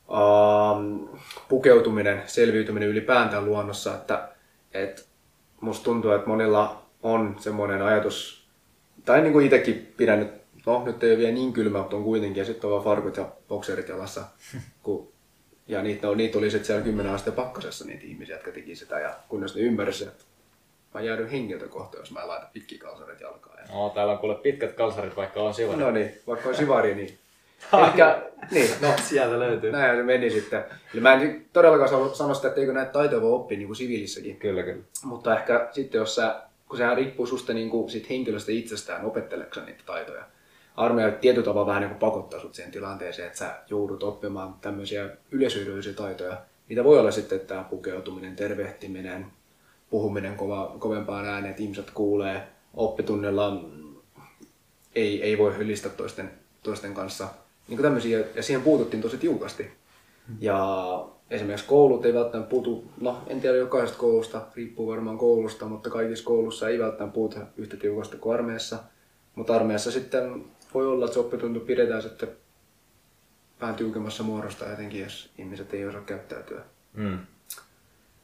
Um, 0.10 1.10
pukeutuminen, 1.50 2.24
selviytyminen 2.26 2.90
ylipäätään 2.90 3.46
luonnossa, 3.46 3.94
että 3.94 4.30
et 4.74 5.08
musta 5.62 5.84
tuntuu, 5.84 6.12
että 6.12 6.28
monilla 6.28 6.82
on 7.04 7.36
semmoinen 7.40 7.82
ajatus, 7.82 8.48
tai 9.06 9.22
niin 9.22 9.34
kuin 9.34 9.46
itsekin 9.46 9.94
pidän 9.98 10.20
nyt, 10.20 10.32
no 10.66 10.86
nyt 10.86 11.04
ei 11.04 11.12
ole 11.12 11.18
vielä 11.18 11.32
niin 11.32 11.54
kylmä, 11.54 11.80
mutta 11.80 11.96
on 11.96 12.04
kuitenkin, 12.04 12.42
ja 12.42 12.46
sitten 12.46 12.68
on 12.68 12.72
vaan 12.72 12.84
farkut 12.84 13.18
ja 13.18 13.32
bokserit 13.48 13.90
jalassa, 13.90 14.24
kun, 14.84 15.08
ja 15.68 15.82
niitä, 15.82 16.08
no, 16.08 16.14
niitä 16.14 16.38
oli 16.38 16.52
sitten 16.52 16.66
siellä 16.66 16.84
10 16.84 17.12
asteen 17.12 17.36
pakkasessa 17.36 17.86
niitä 17.86 18.06
ihmisiä, 18.06 18.36
jotka 18.36 18.52
teki 18.52 18.76
sitä, 18.76 19.00
ja 19.00 19.16
kunnes 19.28 19.56
ne 19.56 19.62
ymmärsivät, 19.62 20.12
että 20.12 20.26
mä 20.96 21.02
jäädyn 21.02 21.30
hengiltä 21.30 21.68
kohta, 21.68 21.98
jos 21.98 22.12
mä 22.12 22.28
laitan 22.28 22.50
kalsarit 22.80 23.22
jalkaan. 23.22 23.58
Ja... 23.60 23.76
No, 23.76 23.90
täällä 23.90 24.14
on 24.14 24.20
kuule 24.20 24.36
pitkät 24.36 24.74
kalsarit, 24.74 25.16
vaikka 25.16 25.40
on 25.40 25.54
sivari. 25.54 25.80
No 25.80 25.92
niin, 25.92 26.20
vaikka 26.28 26.50
on 26.50 26.56
sivari, 26.56 26.96
niin... 26.96 27.18
Elikkä, 27.84 28.22
niin, 28.52 28.70
no, 28.82 28.94
Sieltä 29.04 29.40
löytyy. 29.40 29.72
Näin 29.72 29.98
se 29.98 30.04
meni 30.04 30.30
sitten. 30.30 30.64
Eli 30.94 31.02
mä 31.02 31.14
en 31.14 31.46
todellakaan 31.54 32.16
sano 32.16 32.34
sitä, 32.34 32.48
että 32.48 32.62
eikö 32.62 32.74
näitä 32.74 32.92
taitoja 32.92 33.22
voi 33.22 33.32
oppia 33.32 33.58
niin 33.58 33.68
kuin 33.68 33.76
siviilissäkin. 33.76 34.38
Kyllä, 34.38 34.64
kyllä. 34.64 34.84
Mutta 35.04 35.40
ehkä 35.40 35.70
sitten, 35.72 36.00
jos 36.00 36.16
sä, 36.16 36.42
kun 36.70 36.78
sehän 36.78 36.98
riippuu 36.98 37.26
susta 37.26 37.54
niin 37.54 37.70
kuin 37.70 37.90
sit 37.90 38.10
henkilöstä 38.10 38.52
itsestään, 38.52 39.06
opetteleksä 39.06 39.62
niitä 39.62 39.84
taitoja. 39.86 40.24
Armeija 40.76 41.12
tietyllä 41.12 41.46
tavalla 41.46 41.68
vähän 41.68 41.82
niin 41.82 41.90
kuin 41.90 42.00
pakottaa 42.00 42.40
sut 42.40 42.56
siihen 42.56 42.72
tilanteeseen, 42.72 43.28
että 43.28 43.40
sä 43.40 43.56
joudut 43.70 44.04
oppimaan 44.04 44.54
tämmöisiä 44.62 45.10
yleisyydellisiä 45.32 45.94
taitoja. 45.94 46.38
Niitä 46.70 46.84
voi 46.84 47.00
olla 47.00 47.12
sitten 47.12 47.40
tämä 47.40 47.64
pukeutuminen, 47.64 48.36
tervehtiminen, 48.36 49.26
puhuminen 49.90 50.36
kova, 50.36 50.76
kovempaan 50.80 51.26
ääneen, 51.26 51.52
että 51.52 51.64
ihmiset 51.64 51.92
kuulee. 51.92 52.48
Oppitunnilla 52.74 53.70
ei, 54.96 55.24
ei 55.24 55.38
voi 55.38 55.58
hylistä 55.58 55.90
toisten, 55.90 56.32
toisten 56.64 56.94
kanssa. 56.94 57.28
Niin 57.68 57.78
kuin 57.78 57.84
tämmöisiä, 57.84 58.24
ja 58.36 58.44
siihen 58.44 58.62
puututtiin 58.62 59.02
tosi 59.02 59.18
tiukasti. 59.18 59.72
Ja 60.40 61.06
esimerkiksi 61.30 61.68
koulut 61.68 62.06
ei 62.06 62.14
välttämättä 62.14 62.50
puutu, 62.50 62.84
no 63.02 63.22
en 63.28 63.42
tiedä 63.42 63.58
jokaisesta 63.58 63.98
koulusta, 63.98 64.42
riippuu 64.56 64.88
varmaan 64.88 65.18
koulusta, 65.18 65.66
mutta 65.66 65.90
kaikissa 65.90 66.26
koulussa 66.26 66.70
ei 66.70 66.80
välttämättä 66.80 67.16
puutu 67.16 67.40
yhtä 67.58 67.78
tiukasti 67.78 68.18
kuin 68.18 68.34
armeijassa. 68.34 68.80
Mutta 69.36 69.56
armeijassa 69.56 69.92
sitten 69.92 70.46
voi 70.74 70.88
olla, 70.88 71.06
että 71.06 71.14
se 71.14 71.20
oppitunti 71.20 71.60
pidetään 71.60 72.02
sitten 72.02 72.30
vähän 73.62 73.76
tiukemmassa 73.76 74.24
muodosta 74.24 74.70
jotenkin, 74.70 75.02
jos 75.02 75.30
ihmiset 75.38 75.74
ei 75.74 75.86
osaa 75.86 76.02
käyttäytyä. 76.02 76.62
Mm. 76.94 77.18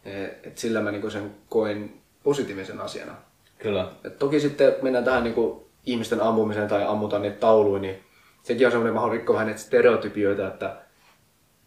Et, 0.05 0.47
et 0.47 0.57
sillä 0.57 0.81
mä 0.81 0.91
niin 0.91 1.11
sen 1.11 1.35
koen 1.49 1.93
positiivisen 2.23 2.81
asiana. 2.81 3.15
Kyllä. 3.57 3.91
Et 4.03 4.19
toki 4.19 4.39
sitten 4.39 4.73
mennään 4.81 5.05
tähän 5.05 5.23
niin 5.23 5.61
ihmisten 5.85 6.21
ammumiseen 6.21 6.67
tai 6.67 6.83
ammutaan 6.83 7.21
niitä 7.21 7.37
tauluja, 7.37 7.81
niin 7.81 8.03
sekin 8.43 8.67
on 8.67 8.71
semmoinen, 8.71 8.93
mä 8.93 8.99
haluan 8.99 9.17
rikkoa 9.17 9.33
vähän 9.33 9.47
näitä 9.47 9.61
stereotypioita, 9.61 10.47
että 10.47 10.81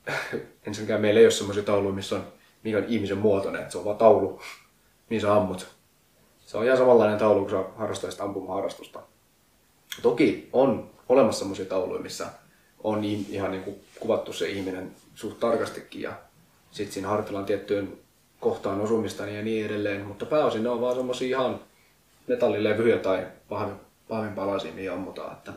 ensinnäkään 0.67 1.01
meillä 1.01 1.21
ei 1.21 1.27
ole 1.27 1.31
semmoisia 1.31 1.63
tauluja, 1.63 1.95
missä 1.95 2.17
on, 2.17 2.27
mikä 2.63 2.79
on 2.79 2.85
ihmisen 2.89 3.19
muotoinen, 3.19 3.61
että 3.61 3.73
se 3.73 3.79
on 3.79 3.85
vaan 3.85 3.97
taulu, 3.97 4.41
mihin 5.11 5.21
sä 5.21 5.35
ammut. 5.35 5.67
Se 6.41 6.59
on 6.59 6.65
ihan 6.65 6.79
samanlainen 6.79 7.19
taulu, 7.19 7.41
kun 7.41 7.51
sä 7.51 7.65
harrastaisit 7.77 8.21
ampumaharrastusta. 8.21 9.01
Toki 10.03 10.49
on 10.53 10.91
olemassa 11.09 11.39
semmoisia 11.39 11.65
tauluja, 11.65 12.03
missä 12.03 12.27
on 12.85 13.05
ihan 13.05 13.51
niin 13.51 13.63
kuin 13.63 13.77
kuvattu 14.01 14.33
se 14.33 14.49
ihminen 14.49 14.93
suht 15.15 15.41
tarkastikin 15.41 16.03
ja 16.03 16.13
sitten 16.71 16.93
siinä 16.93 17.09
harjoitellaan 17.09 17.45
tiettyyn 17.45 17.99
kohtaan 18.41 18.81
osumista 18.81 19.27
ja 19.27 19.43
niin 19.43 19.67
edelleen, 19.67 20.07
mutta 20.07 20.27
pääosin 20.27 20.63
ne 20.63 20.69
on 20.69 20.81
vaan 20.81 20.97
semmoisia 20.97 21.29
ihan 21.39 21.61
metallilevyjä 22.27 22.99
tai 22.99 23.27
pahvin, 23.49 24.33
palasia, 24.35 24.73
mihin 24.73 24.93
ammutaan. 24.93 25.33
Että 25.33 25.53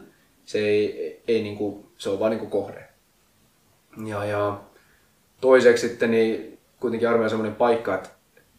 se, 0.46 0.60
ei, 0.60 1.22
ei 1.28 1.44
niinku, 1.44 1.86
se 1.98 2.10
on 2.10 2.20
vaan 2.20 2.32
niinku 2.32 2.48
kohde. 2.48 2.88
Ja, 4.06 4.26
ja 4.26 4.62
toiseksi 5.42 5.90
sitten 5.90 6.12
niin 6.12 6.60
kuitenkin 6.80 7.10
armeija 7.10 7.24
on 7.24 7.30
semmoinen 7.30 7.56
paikka, 7.56 7.96
että 7.96 8.10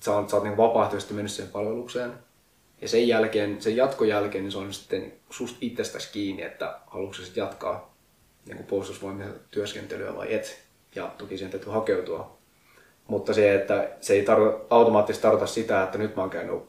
sä 0.00 0.12
oot, 0.12 0.28
sä 0.28 0.36
oot 0.36 0.44
niinku 0.44 0.62
vapaaehtoisesti 0.62 1.14
mennyt 1.14 1.32
siihen 1.32 1.52
palvelukseen. 1.52 2.12
Ja 2.80 2.88
sen 2.88 3.08
jälkeen, 3.08 3.62
sen 3.62 3.76
jatkon 3.76 4.08
jälkeen, 4.08 4.44
niin 4.44 4.52
se 4.52 4.58
on 4.58 4.72
sitten 4.72 5.12
susta 5.30 5.58
itsestäsi 5.60 6.12
kiinni, 6.12 6.42
että 6.42 6.78
haluatko 6.86 7.14
sitten 7.14 7.42
jatkaa 7.42 7.94
niin 8.46 8.64
puolustusvoimien 8.64 9.34
työskentelyä 9.50 10.16
vai 10.16 10.34
et. 10.34 10.62
Ja 10.94 11.14
toki 11.18 11.36
siihen 11.36 11.50
täytyy 11.50 11.72
hakeutua. 11.72 12.37
Mutta 13.08 13.34
se, 13.34 13.54
että 13.54 13.88
se 14.00 14.14
ei 14.14 14.22
tarko, 14.22 14.66
automaattisesti 14.70 15.22
tarkoita 15.22 15.46
sitä, 15.46 15.82
että 15.82 15.98
nyt 15.98 16.16
mä 16.16 16.22
oon 16.22 16.30
käynyt 16.30 16.62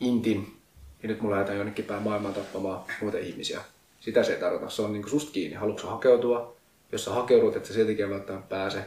intin 0.00 0.56
ja 1.02 1.08
nyt 1.08 1.20
mulla 1.20 1.34
lähdetään 1.34 1.58
jonnekin 1.58 1.84
päin 1.84 2.02
maailmaa 2.02 2.32
tappamaan 2.32 2.80
muita 3.02 3.18
ihmisiä. 3.18 3.60
Sitä 4.00 4.22
se 4.22 4.34
ei 4.34 4.40
tarkoita. 4.40 4.70
Se 4.70 4.82
on 4.82 4.92
niin 4.92 5.08
susta 5.08 5.32
kiinni. 5.32 5.56
Haluatko 5.56 5.88
hakeutua? 5.88 6.56
Jos 6.92 7.04
sä 7.04 7.10
hakeudut, 7.10 7.56
että 7.56 7.68
sä 7.68 7.74
siltikin 7.74 8.10
välttämättä 8.10 8.48
pääse. 8.48 8.84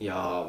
Ja 0.00 0.46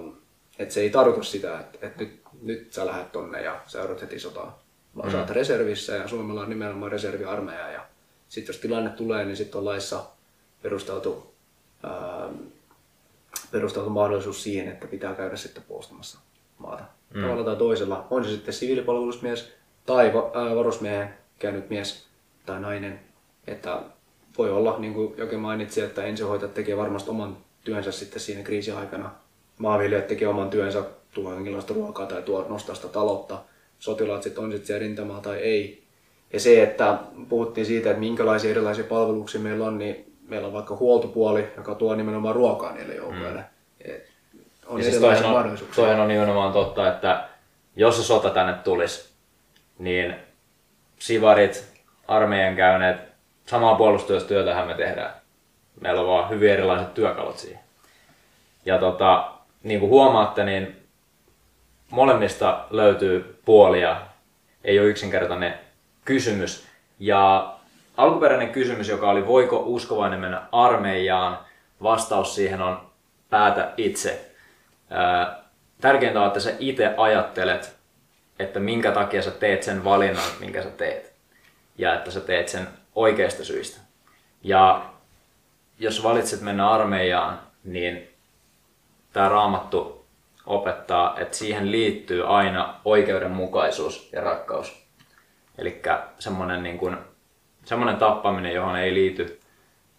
että 0.59 0.73
se 0.73 0.81
ei 0.81 0.89
tarkoita 0.89 1.23
sitä, 1.23 1.59
että, 1.59 1.87
että 1.87 2.03
nyt, 2.03 2.21
nyt 2.41 2.73
sä 2.73 2.85
lähdet 2.85 3.11
tonne 3.11 3.41
ja 3.41 3.61
sä 3.67 3.79
joudut 3.79 4.01
heti 4.01 4.19
sotaan. 4.19 4.53
Vaan 4.95 5.07
mm. 5.07 5.11
sä 5.11 5.19
oot 5.19 5.29
reservissä 5.29 5.95
ja 5.95 6.07
Suomella 6.07 6.41
on 6.41 6.49
nimenomaan 6.49 6.91
reserviarmeija. 6.91 7.71
Ja 7.71 7.85
sitten 8.29 8.53
jos 8.53 8.61
tilanne 8.61 8.89
tulee, 8.89 9.25
niin 9.25 9.37
sitten 9.37 9.59
on 9.59 9.65
laissa 9.65 10.05
perusteltu, 10.61 11.33
ää, 11.83 12.29
perusteltu 13.53 13.89
mahdollisuus 13.89 14.43
siihen, 14.43 14.67
että 14.67 14.87
pitää 14.87 15.15
käydä 15.15 15.35
sitten 15.35 15.63
puolustamassa 15.67 16.19
maata. 16.57 16.83
Mm. 17.13 17.21
Tavalla 17.21 17.43
tai 17.43 17.55
toisella. 17.55 18.07
On 18.09 18.23
se 18.23 18.29
sitten 18.29 18.53
siviilipalvelusmies 18.53 19.53
tai 19.85 20.13
varusmiehen 20.55 21.13
käynyt 21.39 21.69
mies 21.69 22.07
tai 22.45 22.59
nainen. 22.59 22.99
Että 23.47 23.81
voi 24.37 24.51
olla, 24.51 24.79
niin 24.79 24.93
kuin 24.93 25.13
jokin 25.17 25.39
mainitsi, 25.39 25.81
että 25.81 26.03
ensihoitajat 26.03 26.53
tekee 26.53 26.77
varmasti 26.77 27.09
oman 27.09 27.37
työnsä 27.63 27.91
sitten 27.91 28.19
siinä 28.19 28.43
kriisiaikana. 28.43 29.11
Maanviljelijät 29.57 30.07
tekee 30.07 30.27
oman 30.27 30.49
työnsä, 30.49 30.83
tuo 31.13 31.33
jonkinlaista 31.33 31.73
ruokaa 31.73 32.05
tai 32.05 32.21
tuo 32.21 32.45
nostaa 32.49 32.75
sitä 32.75 32.87
taloutta. 32.87 33.41
Sotilaat 33.79 34.23
sitten 34.23 34.43
on 34.43 34.51
sitten 34.51 34.67
siellä 34.67 34.79
rintamaa 34.79 35.21
tai 35.21 35.37
ei. 35.37 35.83
Ja 36.33 36.39
se, 36.39 36.63
että 36.63 36.97
puhuttiin 37.29 37.65
siitä, 37.65 37.89
että 37.89 37.99
minkälaisia 37.99 38.51
erilaisia 38.51 38.83
palveluksia 38.83 39.41
meillä 39.41 39.65
on, 39.65 39.77
niin 39.77 40.12
meillä 40.27 40.47
on 40.47 40.53
vaikka 40.53 40.75
huoltopuoli, 40.75 41.47
joka 41.57 41.75
tuo 41.75 41.95
nimenomaan 41.95 42.35
ruokaa 42.35 42.73
niille 42.73 42.95
joukoille. 42.95 43.39
Mm. 43.39 43.93
On 44.67 44.79
ja 44.79 44.83
siis 44.83 45.01
toihan 45.01 45.25
on, 45.25 45.57
toihan 45.75 45.99
on 45.99 46.07
nimenomaan 46.07 46.53
totta, 46.53 46.87
että 46.87 47.27
jos 47.75 47.97
se 47.97 48.03
sota 48.03 48.29
tänne 48.29 48.53
tulisi, 48.53 49.13
niin 49.79 50.15
sivarit, 50.99 51.73
armeijan 52.07 52.55
käyneet, 52.55 52.97
samaa 53.45 53.75
puolustustyötähän 53.75 54.67
me 54.67 54.73
tehdään. 54.73 55.13
Meillä 55.81 56.01
on 56.01 56.07
vaan 56.07 56.29
hyvin 56.29 56.51
erilaiset 56.51 56.93
työkalut 56.93 57.37
siihen. 57.37 57.59
Ja 58.65 58.77
tota, 58.77 59.31
niin 59.63 59.79
kuin 59.79 59.89
huomaatte, 59.89 60.43
niin 60.43 60.83
molemmista 61.89 62.65
löytyy 62.69 63.39
puolia. 63.45 64.01
Ei 64.63 64.79
ole 64.79 64.87
yksinkertainen 64.87 65.53
kysymys. 66.05 66.67
Ja 66.99 67.52
alkuperäinen 67.97 68.49
kysymys, 68.49 68.89
joka 68.89 69.09
oli 69.09 69.27
voiko 69.27 69.63
uskovainen 69.65 70.19
mennä 70.19 70.41
armeijaan, 70.51 71.39
vastaus 71.83 72.35
siihen 72.35 72.61
on 72.61 72.91
päätä 73.29 73.73
itse. 73.77 74.31
Tärkeintä 75.81 76.21
on, 76.21 76.27
että 76.27 76.39
sä 76.39 76.53
itse 76.59 76.93
ajattelet, 76.97 77.75
että 78.39 78.59
minkä 78.59 78.91
takia 78.91 79.21
sä 79.21 79.31
teet 79.31 79.63
sen 79.63 79.83
valinnan, 79.83 80.29
minkä 80.39 80.63
sä 80.63 80.69
teet. 80.69 81.13
Ja 81.77 81.93
että 81.93 82.11
sä 82.11 82.19
teet 82.19 82.47
sen 82.47 82.67
oikeista 82.95 83.43
syistä. 83.45 83.81
Ja 84.43 84.85
jos 85.79 86.03
valitset 86.03 86.41
mennä 86.41 86.69
armeijaan, 86.69 87.39
niin 87.63 88.09
tämä 89.13 89.29
raamattu 89.29 90.05
opettaa, 90.45 91.19
että 91.19 91.37
siihen 91.37 91.71
liittyy 91.71 92.37
aina 92.37 92.75
oikeudenmukaisuus 92.85 94.09
ja 94.11 94.21
rakkaus. 94.21 94.83
Eli 95.57 95.81
semmoinen 96.19 96.63
niin 96.63 96.77
kuin, 96.77 96.97
semmoinen 97.65 97.97
tappaminen, 97.97 98.53
johon 98.53 98.75
ei 98.75 98.93
liity 98.93 99.39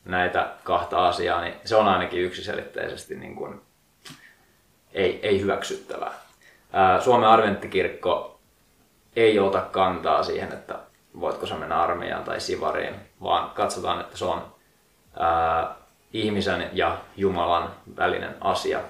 näitä 0.05 0.50
kahta 0.64 1.09
asiaa, 1.09 1.40
niin 1.40 1.55
se 1.64 1.77
on 1.77 1.88
ainakin 1.88 2.22
yksiselitteisesti 2.22 3.16
niin 3.16 3.37
kuin, 3.37 3.61
ei, 4.92 5.20
ei 5.22 5.40
hyväksyttävää. 5.40 6.12
Suomen 7.00 7.29
arventtikirkko 7.29 8.40
ei 9.16 9.38
ota 9.38 9.61
kantaa 9.61 10.22
siihen, 10.22 10.53
että 10.53 10.79
voitko 11.20 11.46
sä 11.46 11.55
mennä 11.55 11.83
armeijaan 11.83 12.24
tai 12.24 12.40
sivariin, 12.40 12.94
vaan 13.22 13.50
katsotaan, 13.50 14.00
että 14.00 14.16
se 14.16 14.24
on 14.24 14.55
ää, 15.18 15.74
ihmisen 16.12 16.70
ja 16.72 16.98
Jumalan 17.16 17.70
välinen 17.96 18.35
asia. 18.40 18.81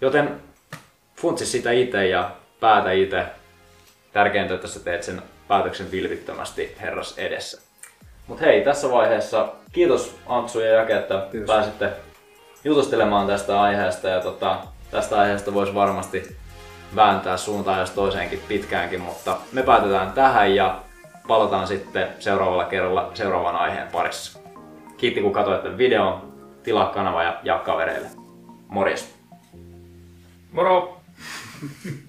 Joten 0.00 0.40
funtsi 1.16 1.46
sitä 1.46 1.72
itse 1.72 2.08
ja 2.08 2.30
päätä 2.60 2.92
itse. 2.92 3.26
Tärkeintä, 4.12 4.54
että 4.54 4.68
sä 4.68 4.80
teet 4.80 5.02
sen 5.02 5.22
päätöksen 5.48 5.90
vilvittömästi 5.90 6.76
Herras 6.80 7.18
edessä. 7.18 7.60
Mutta 8.26 8.44
hei, 8.44 8.64
tässä 8.64 8.90
vaiheessa 8.90 9.48
kiitos 9.72 10.16
Antsu 10.26 10.60
ja 10.60 10.72
Jake, 10.72 10.96
että 10.96 11.28
kiitos. 11.32 11.46
pääsitte 11.46 11.90
jutustelemaan 12.64 13.26
tästä 13.26 13.60
aiheesta. 13.60 14.08
Ja 14.08 14.20
tota, 14.20 14.58
tästä 14.90 15.20
aiheesta 15.20 15.54
voisi 15.54 15.74
varmasti 15.74 16.36
vääntää 16.96 17.36
suuntaan 17.36 17.80
jos 17.80 17.90
toiseenkin 17.90 18.42
pitkäänkin, 18.48 19.00
mutta 19.00 19.36
me 19.52 19.62
päätetään 19.62 20.12
tähän 20.12 20.54
ja 20.54 20.82
palataan 21.28 21.66
sitten 21.66 22.08
seuraavalla 22.18 22.64
kerralla 22.64 23.10
seuraavan 23.14 23.56
aiheen 23.56 23.88
parissa. 23.88 24.38
Kiitti 24.96 25.20
kun 25.22 25.32
katsoitte 25.32 25.78
videon, 25.78 26.32
tilaa 26.62 26.90
kanava 26.90 27.22
ja 27.22 27.40
jaa 27.42 27.58
kavereille. 27.58 28.08
Morjes! 28.68 29.14
Moro! 30.52 31.00